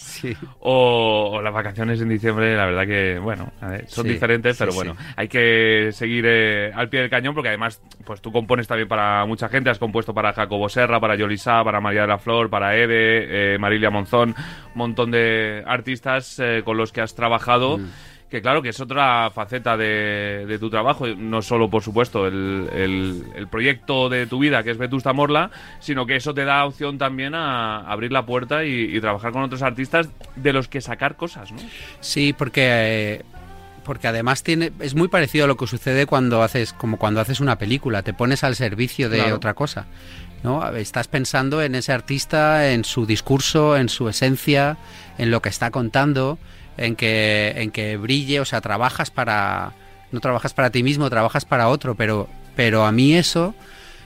[0.60, 3.52] o, las vacaciones en diciembre, la verdad que, bueno,
[3.88, 8.22] son diferentes, pero bueno, hay que seguir eh, al pie del cañón porque además, pues
[8.22, 12.02] tú compones también para mucha gente, has compuesto para Jacobo Serra, para Yolisa, para María
[12.02, 14.36] de la Flor, para Ede, eh, Marilia Monzón,
[14.74, 17.90] un montón de artistas eh, con los que has trabajado Mm.
[18.30, 24.10] que claro que es otra faceta de, tu trabajo, no solo por supuesto el, proyecto
[24.10, 27.82] de tu vida que es Vetusta Morla, sino que eso te da opción también a
[27.82, 31.60] abrir la puerta y, trabajar con otros artistas de los que sacar cosas, ¿no?
[32.00, 33.24] Sí, porque...
[33.86, 37.40] porque además tiene es muy parecido a lo que sucede cuando haces como cuando haces
[37.40, 39.86] una película te pones al servicio de otra cosa
[40.44, 44.78] no estás pensando en ese artista en su discurso en su esencia
[45.18, 46.38] en lo que está contando
[46.78, 49.74] en que, en que brille, o sea, trabajas para,
[50.12, 53.56] no trabajas para ti mismo, trabajas para otro, pero, pero a mí eso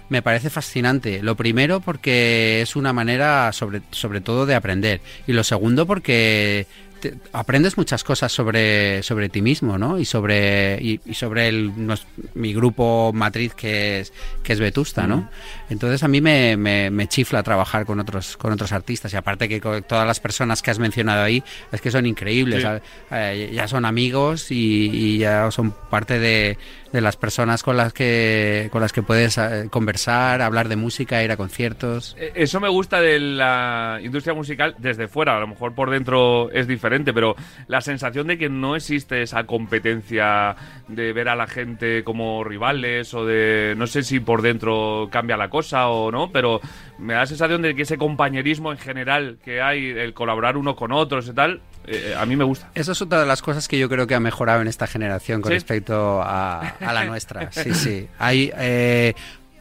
[0.09, 1.21] me parece fascinante.
[1.21, 6.67] Lo primero porque es una manera sobre, sobre todo de aprender y lo segundo porque
[7.33, 9.99] aprendes muchas cosas sobre, sobre ti mismo, ¿no?
[9.99, 11.71] Y sobre, y, sobre el,
[12.33, 15.29] mi grupo matriz que es, que es Vetusta, ¿no?
[15.69, 19.59] Entonces a mí me, me, chifla trabajar con otros, con otros artistas y aparte que
[19.59, 22.65] todas las personas que has mencionado ahí es que son increíbles,
[23.11, 26.57] eh, ya son amigos y ya son parte de,
[26.91, 31.23] de las personas con las que con las que puedes eh, conversar, hablar de música,
[31.23, 32.15] ir a conciertos.
[32.17, 36.49] E, eso me gusta de la industria musical desde fuera, a lo mejor por dentro
[36.51, 37.35] es diferente diferente, pero
[37.67, 40.55] la sensación de que no existe esa competencia
[40.87, 45.37] de ver a la gente como rivales o de no sé si por dentro cambia
[45.37, 46.59] la cosa o no, pero
[46.97, 50.75] me da la sensación de que ese compañerismo en general que hay, el colaborar uno
[50.75, 52.69] con otros y tal, eh, a mí me gusta.
[52.75, 55.41] Esa es otra de las cosas que yo creo que ha mejorado en esta generación
[55.41, 55.55] con ¿Sí?
[55.55, 57.51] respecto a, a la nuestra.
[57.51, 58.07] Sí, sí.
[58.19, 59.13] Hay eh,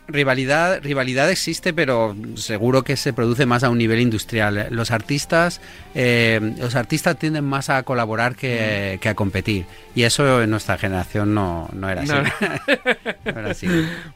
[0.09, 4.67] rivalidad, rivalidad existe, pero seguro que se produce más a un nivel industrial.
[4.71, 5.61] Los artistas,
[5.95, 9.67] eh, los artistas tienden más a colaborar que, que a competir.
[9.95, 12.13] Y eso en nuestra generación no, no era así.
[12.13, 12.23] No.
[13.35, 13.67] No era así.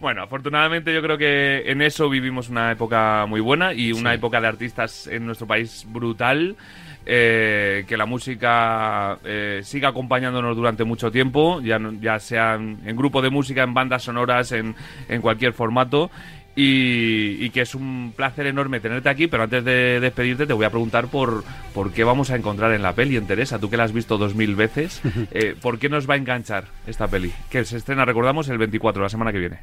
[0.00, 4.16] Bueno, afortunadamente yo creo que en eso vivimos una época muy buena y una Sí.
[4.16, 6.56] época de artistas en nuestro país brutal.
[7.06, 12.96] Eh, que la música eh, siga acompañándonos durante mucho tiempo, ya, ya sea en, en
[12.96, 14.74] grupo de música, en bandas sonoras, en,
[15.08, 16.10] en cualquier formato.
[16.54, 20.66] Y, y que es un placer enorme tenerte aquí, pero antes de despedirte te voy
[20.66, 23.78] a preguntar por, por qué vamos a encontrar en la peli, en Teresa, tú que
[23.78, 27.32] la has visto dos mil veces, eh, ¿por qué nos va a enganchar esta peli?
[27.48, 29.60] Que se estrena, recordamos, el 24, la semana que viene.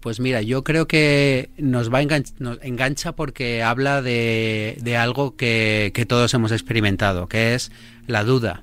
[0.00, 4.96] Pues mira, yo creo que nos va a enganch- nos engancha porque habla de, de
[4.96, 7.72] algo que, que todos hemos experimentado, que es
[8.06, 8.62] la duda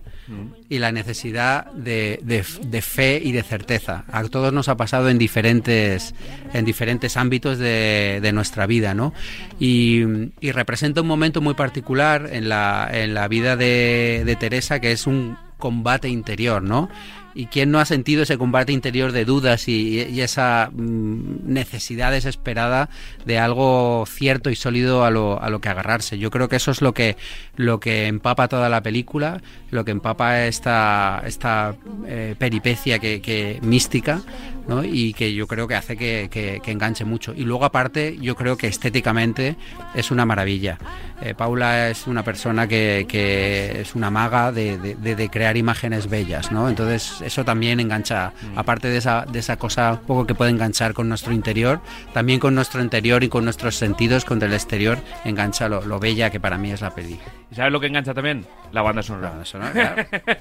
[0.69, 4.05] y la necesidad de, de f- de fe y de certeza.
[4.11, 6.15] A todos nos ha pasado en diferentes,
[6.53, 9.13] en diferentes ámbitos de, de nuestra vida, ¿no?
[9.59, 10.01] Y,
[10.41, 14.93] y representa un momento muy particular en la, en la vida de, de Teresa, que
[14.93, 16.89] es un combate interior, ¿no?
[17.35, 22.11] ¿Y quién no ha sentido ese combate interior de dudas y, y esa mm, necesidad
[22.11, 22.89] desesperada
[23.25, 26.17] de algo cierto y sólido a lo, a lo que agarrarse?
[26.17, 27.17] Yo creo que eso es lo que,
[27.57, 29.41] lo que empapa toda la película,
[29.75, 31.75] lo que empapa esta, esta
[32.07, 34.21] eh, peripecia que, que mística,
[34.67, 34.83] ¿no?
[34.83, 37.33] y que yo creo que hace que, que- que enganche mucho.
[37.35, 39.55] Y luego aparte, yo creo que estéticamente
[39.93, 40.79] es una maravilla.
[41.21, 45.55] Eh, Paula es una persona que, que es una maga de, de- de- de crear
[45.57, 46.67] imágenes bellas, ¿no?
[46.67, 50.93] Entonces eso también engancha, aparte de esa, de esa cosa un poco que puede enganchar
[50.93, 51.79] con nuestro interior,
[52.13, 56.29] también con nuestro interior y con nuestros sentidos, con el exterior, engancha lo, lo bella
[56.31, 57.19] que para mí es la peli.
[57.51, 58.45] ¿Y sabes lo que engancha también?
[58.71, 59.33] La banda sonora.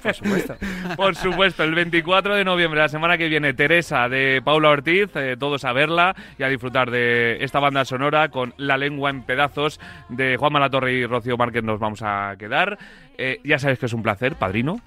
[0.03, 0.57] Por supuesto.
[0.97, 5.37] Por supuesto, el 24 de noviembre, la semana que viene, Teresa de Paula Ortiz, eh,
[5.39, 9.81] todos a verla y a disfrutar de esta banda sonora con La lengua en pedazos
[10.09, 12.79] de Juan Malatorre y Rocío Márquez nos vamos a quedar.
[13.17, 14.81] Eh, ya sabéis que es un placer, padrino.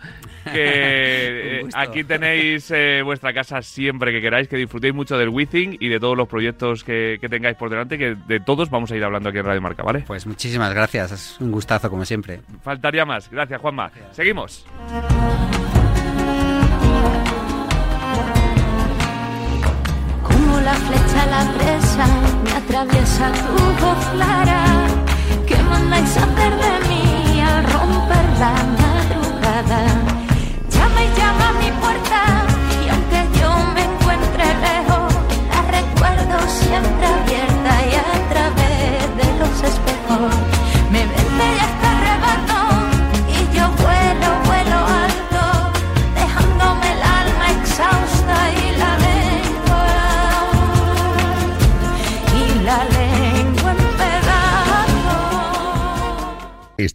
[0.43, 5.77] Que eh, aquí tenéis eh, vuestra casa siempre que queráis, que disfrutéis mucho del Withing
[5.79, 8.95] y de todos los proyectos que, que tengáis por delante, que de todos vamos a
[8.95, 10.03] ir hablando aquí en Radio Marca, ¿vale?
[10.05, 12.41] Pues muchísimas gracias, es un gustazo como siempre.
[12.63, 13.29] Faltaría más.
[13.29, 13.91] Gracias, Juanma.
[14.11, 14.65] Seguimos.
[20.23, 22.07] Como la flecha la presa
[22.43, 24.87] me atraviesa tu voz clara.
[25.45, 26.16] ¿Qué mandáis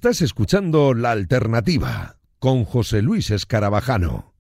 [0.03, 4.35] Estás escuchando La Alternativa con José Luis Escarabajano.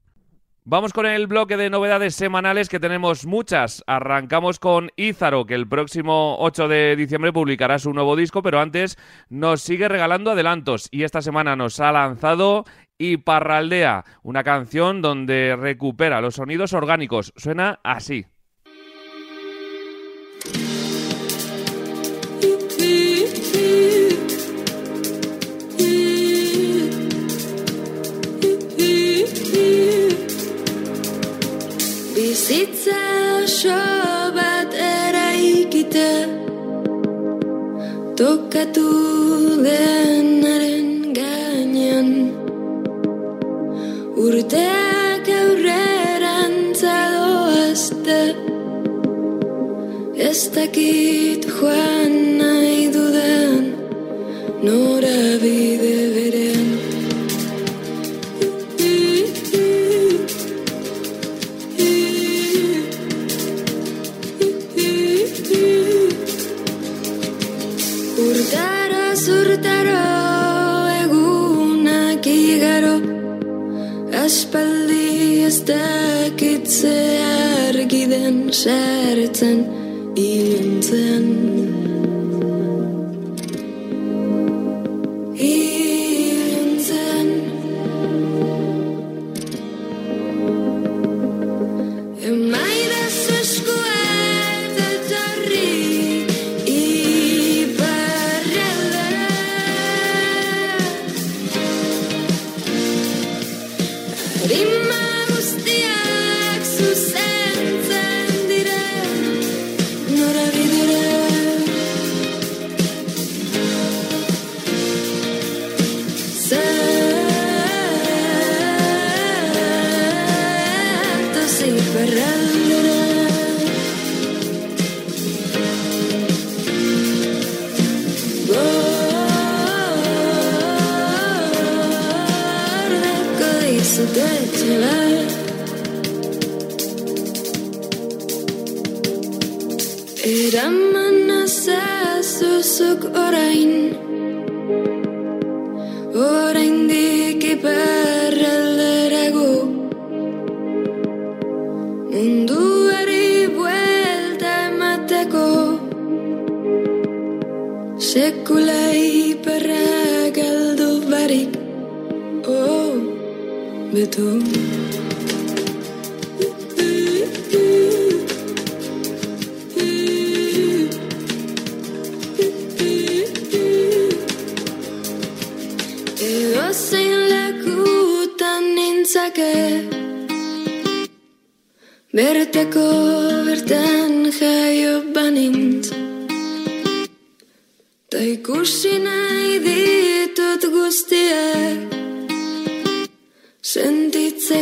[0.64, 3.84] Vamos con el bloque de novedades semanales que tenemos muchas.
[3.86, 8.98] Arrancamos con Ízaro, que el próximo 8 de diciembre publicará su nuevo disco, pero antes
[9.28, 12.64] nos sigue regalando adelantos y esta semana nos ha lanzado
[12.98, 17.32] Iparraldea, una canción donde recupera los sonidos orgánicos.
[17.36, 18.26] Suena así.
[32.62, 33.02] Bizitza
[33.42, 33.78] oso
[34.36, 36.10] bat eraikita
[38.20, 38.90] Tokatu
[39.64, 42.10] denaren gainean.
[44.26, 48.20] Urteak aurrerantza doazte
[50.30, 53.64] Ez dakit joan nahi dudan
[54.62, 56.41] Norabide berean
[74.24, 75.82] ez bele ez da
[76.38, 76.96] kitza
[77.68, 79.58] argi den zertzen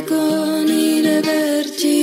[0.04, 1.99] con i vergini.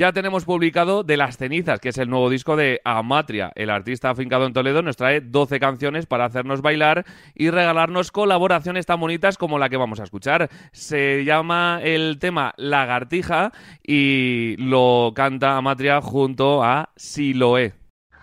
[0.00, 3.52] Ya tenemos publicado De las cenizas, que es el nuevo disco de Amatria.
[3.54, 8.86] El artista afincado en Toledo nos trae 12 canciones para hacernos bailar y regalarnos colaboraciones
[8.86, 10.48] tan bonitas como la que vamos a escuchar.
[10.72, 13.52] Se llama el tema Lagartija
[13.86, 17.74] y lo canta Amatria junto a Siloé.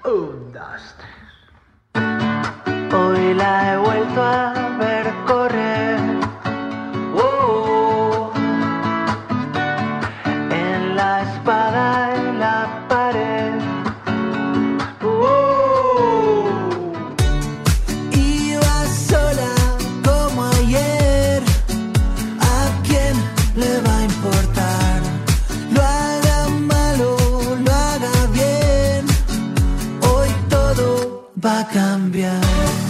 [0.03, 0.55] Hoy
[3.35, 5.86] la he vuelto a ver correr.
[31.47, 32.86] Va a cambiar.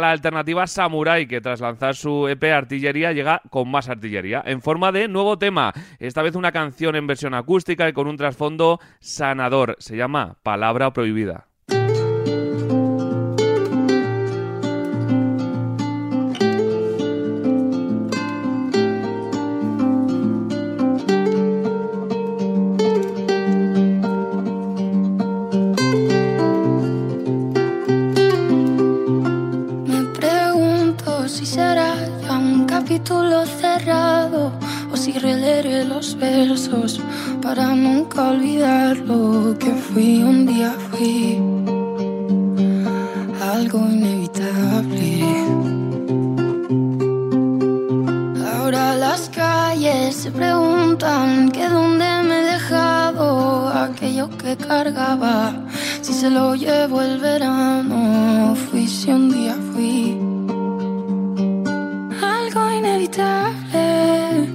[0.00, 4.92] La alternativa Samurai, que tras lanzar su EP Artillería llega con más artillería, en forma
[4.92, 5.72] de nuevo tema.
[5.98, 9.76] Esta vez una canción en versión acústica y con un trasfondo sanador.
[9.78, 11.46] Se llama Palabra Prohibida.
[33.04, 34.50] Capítulo cerrado
[34.90, 36.98] o si releeré los versos
[37.42, 41.38] para nunca olvidar lo que fui un día fui
[43.42, 45.22] algo inevitable.
[48.54, 55.52] Ahora las calles se preguntan que dónde me he dejado aquello que cargaba.
[56.00, 60.33] Si se lo llevo el verano, fui si un día fui
[62.84, 64.48] inevitable.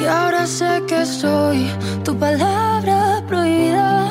[0.00, 1.70] Y ahora sé que soy
[2.04, 4.10] tu palabra prohibida,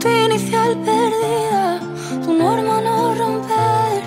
[0.00, 1.80] tu inicial perdida,
[2.24, 4.00] tu norma no romper.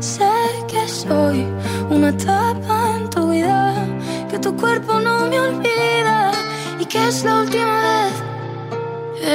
[0.00, 0.32] Sé
[0.66, 1.46] que soy
[1.90, 3.74] una etapa en tu vida,
[4.30, 6.32] que tu cuerpo no me olvida
[6.80, 8.14] y que es la última vez.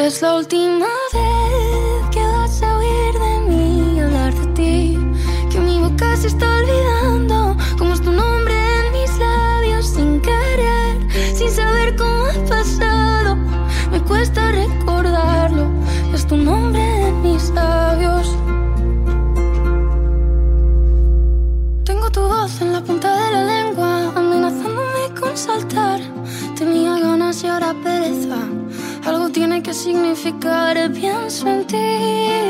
[0.06, 1.69] Es la última vez
[29.92, 32.49] tiene que significar, pienso en ti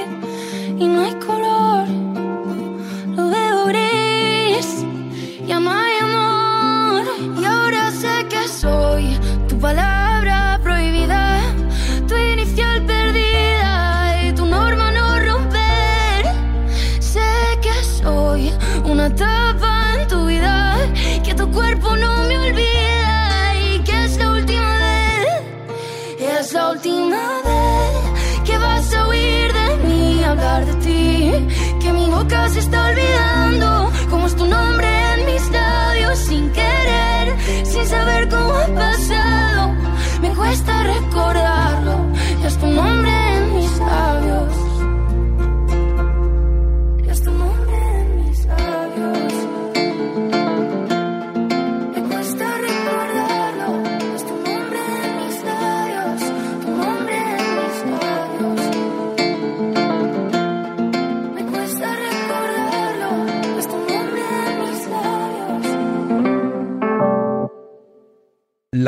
[32.30, 33.18] Boca se está olvidando.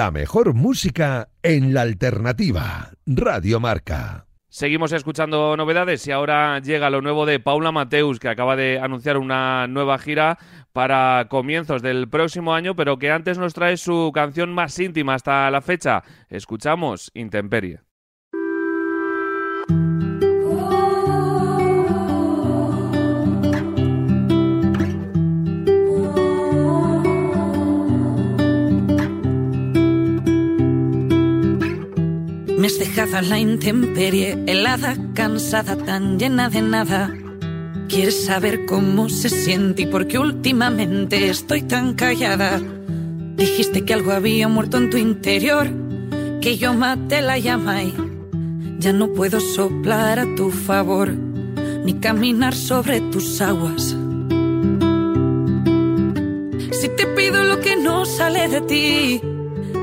[0.02, 2.90] La mejor música en la alternativa.
[3.06, 4.26] Radio Marca.
[4.50, 9.20] Seguimos escuchando novedades y ahora llega lo nuevo de Paula Mateus, que acaba de anunciar
[9.20, 10.40] una nueva gira
[10.74, 15.52] para comienzos del próximo año, pero que antes nos trae su canción más íntima hasta
[15.52, 16.02] la fecha.
[16.30, 17.82] Escuchamos Intemperie.
[32.62, 37.12] Dejado a la intemperie, helada, cansada, tan llena de nada.
[37.90, 42.62] Quieres saber cómo se siente y por qué últimamente estoy tan callada.
[43.36, 45.70] Dijiste que algo había muerto en tu interior,
[46.40, 47.94] que yo maté la llama y
[48.78, 53.96] ya no puedo soplar a tu favor, ni caminar sobre tus aguas.
[56.72, 59.22] Si te pido lo que no sale de ti,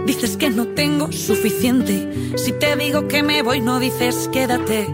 [0.08, 2.32] dices que no tengo suficiente.
[2.36, 4.88] Si te digo que me voy, no dices quédate.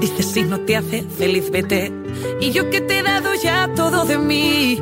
[0.00, 1.92] Dices si no te hace feliz, vete.
[2.40, 4.80] Y yo que te he dado ya todo de mí.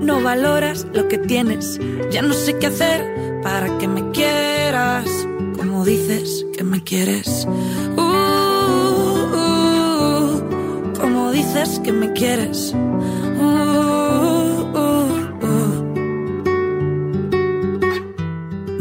[0.00, 1.80] No valoras lo que tienes,
[2.10, 5.08] ya no sé qué hacer para que me quieras,
[5.56, 7.48] como dices que me quieres.
[7.96, 8.02] Uh,
[9.40, 10.42] uh,
[11.00, 12.74] como dices que me quieres.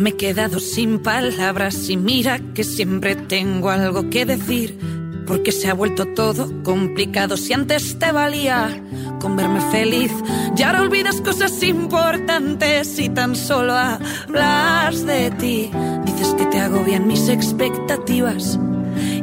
[0.04, 4.78] Me he quedado sin palabras y mira que siempre tengo algo que decir.
[5.26, 8.84] Porque se ha vuelto todo complicado si antes te valía
[9.22, 10.12] con verme feliz.
[10.58, 15.72] Y ahora olvidas cosas importantes y tan solo hablas de ti.
[16.06, 18.60] Dices que te hago bien mis expectativas,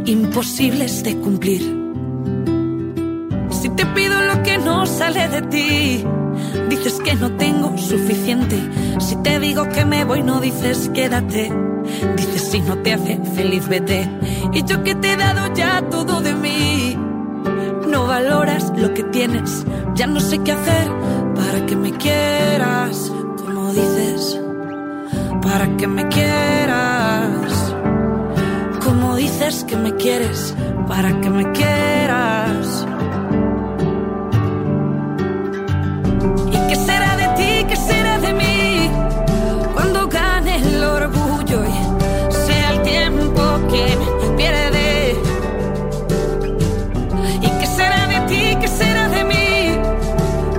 [0.07, 1.61] imposibles de cumplir.
[3.51, 6.05] Si te pido lo que no sale de ti,
[6.69, 8.57] dices que no tengo suficiente.
[9.01, 11.53] Si te digo que me voy, no dices quédate.
[12.17, 14.09] Dices si no te hace feliz, vete.
[14.53, 16.97] Y yo que te he dado ya todo de mí.
[17.89, 20.89] No valoras lo que tienes, ya no sé qué hacer
[21.35, 23.11] para que me quieras,
[23.45, 24.41] como dices,
[25.43, 27.75] para que me quieras,
[28.85, 30.55] como dices que me quieres,
[30.87, 32.87] para que me quieras.
[39.75, 43.99] Cuando gane el orgullo y sea el tiempo quien
[44.37, 45.17] pierde?
[47.41, 49.79] ¿Y qué será de ti, qué será de mí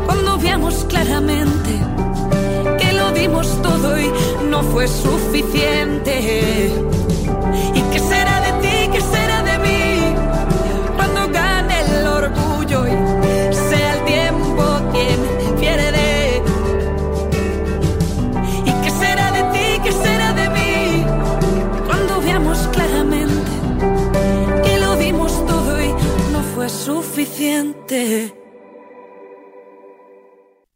[0.06, 1.80] cuando veamos claramente
[2.80, 4.12] que lo dimos todo y
[4.50, 6.91] no fue suficiente?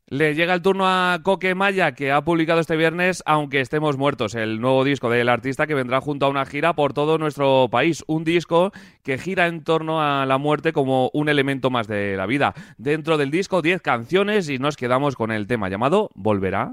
[0.07, 4.35] Le llega el turno a Coque Maya, que ha publicado este viernes Aunque estemos muertos,
[4.35, 8.03] el nuevo disco del artista que vendrá junto a una gira por todo nuestro país.
[8.07, 8.71] Un disco
[9.03, 12.53] que gira en torno a la muerte como un elemento más de la vida.
[12.77, 16.71] Dentro del disco, 10 canciones y nos quedamos con el tema llamado Volverá.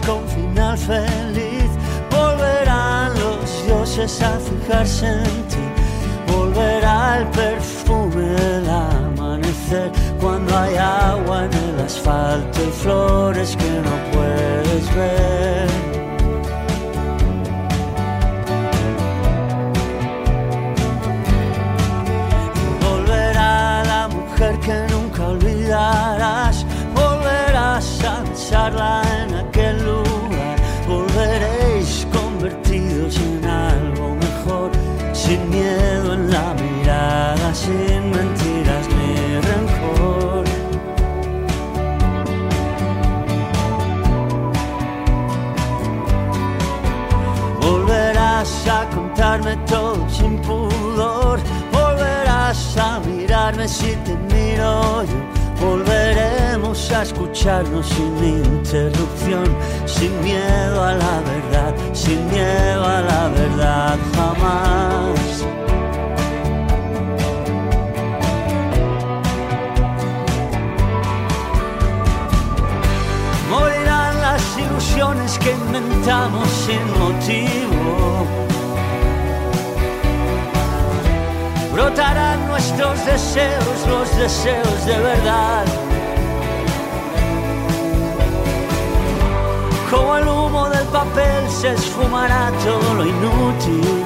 [0.00, 1.70] Con final feliz.
[2.10, 5.64] Volverán los dioses a fijarse en ti.
[6.32, 9.90] Volverá el perfume del amanecer
[10.20, 15.77] cuando hay agua en el asfalto y flores que no puedes ver.
[53.68, 55.20] Si te miro yo.
[55.60, 59.46] Volveremos a escucharnos sin interrupción,
[59.86, 65.44] sin miedo a la verdad, sin miedo a la verdad jamás.
[73.50, 78.47] Morirán las ilusiones que inventamos sin motivo.
[82.58, 85.64] Nuestros deseos, los deseos de verdad.
[89.90, 94.04] Como el humo del papel se esfumará todo lo inútil.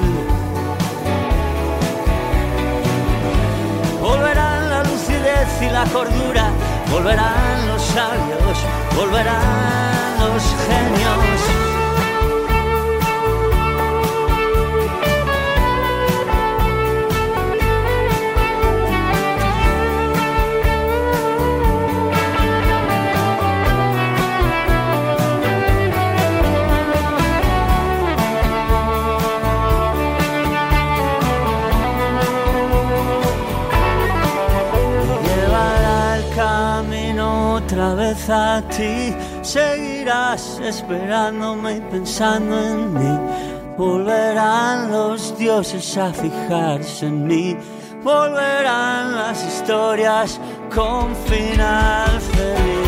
[4.01, 6.51] Volverán la lucidez y la cordura,
[6.91, 7.22] volverán
[38.75, 39.15] ti.
[39.41, 43.19] Seguirás esperándome y pensando en mí.
[43.77, 47.57] Volverán los dioses a fijarse en mí.
[48.03, 50.39] Volverán las historias
[50.73, 52.82] con final feliz.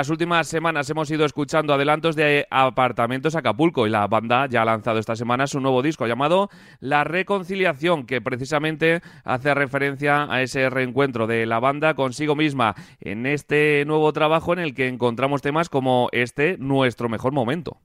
[0.00, 4.64] Las últimas semanas hemos ido escuchando adelantos de Apartamentos Acapulco y la banda ya ha
[4.64, 6.48] lanzado esta semana su nuevo disco llamado
[6.78, 13.26] La Reconciliación, que precisamente hace referencia a ese reencuentro de la banda consigo misma en
[13.26, 17.76] este nuevo trabajo en el que encontramos temas como este, Nuestro Mejor Momento.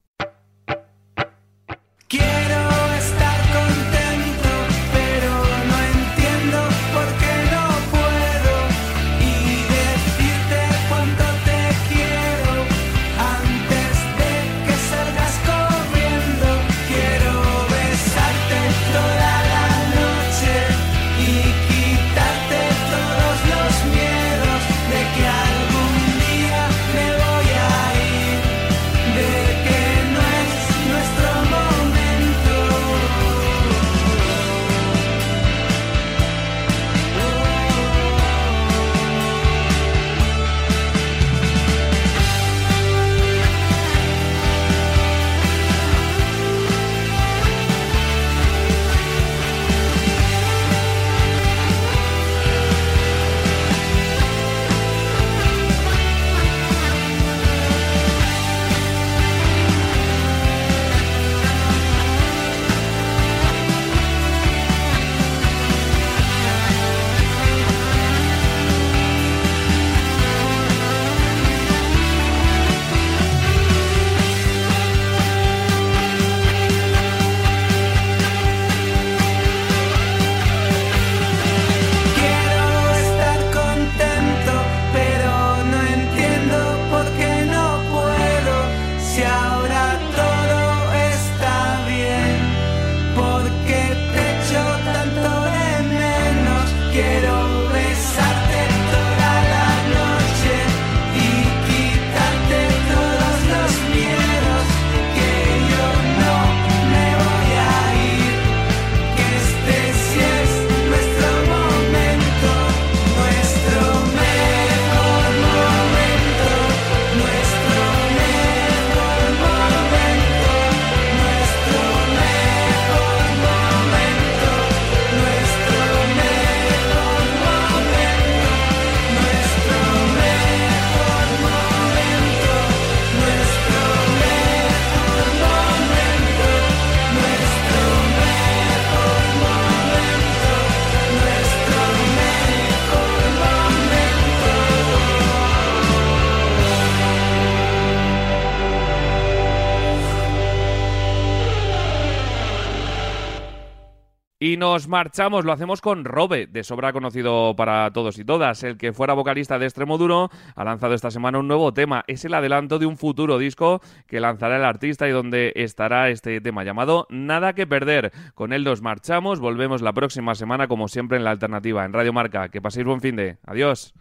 [154.95, 158.63] Marchamos, lo hacemos con Robe, de sobra conocido para todos y todas.
[158.63, 162.05] El que fuera vocalista de Extremo Duro ha lanzado esta semana un nuevo tema.
[162.07, 166.39] Es el adelanto de un futuro disco que lanzará el artista y donde estará este
[166.39, 168.13] tema llamado Nada que perder.
[168.35, 172.13] Con él nos marchamos, volvemos la próxima semana como siempre en la alternativa, en Radio
[172.13, 172.47] Marca.
[172.47, 173.37] Que paséis buen fin de.
[173.45, 173.93] Adiós.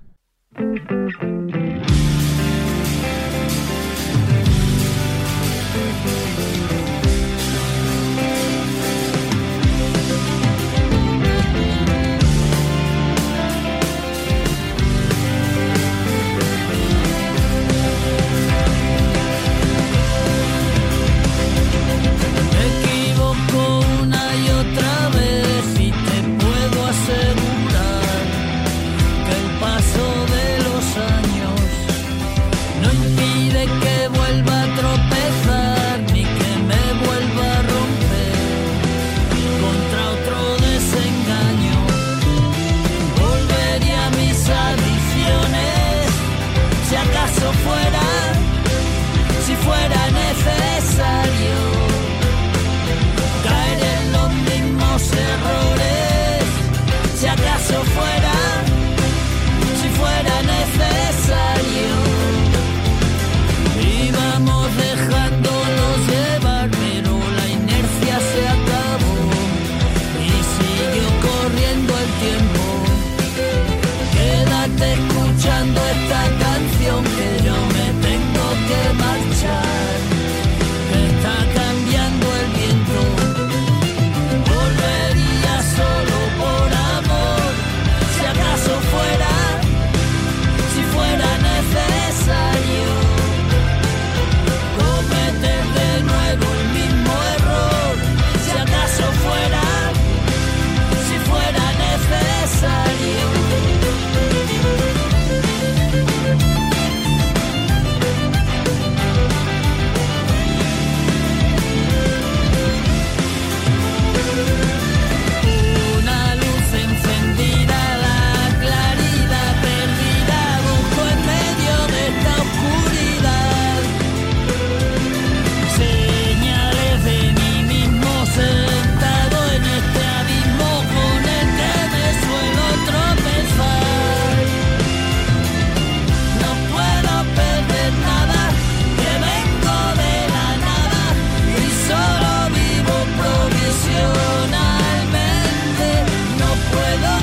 [146.71, 147.14] puedo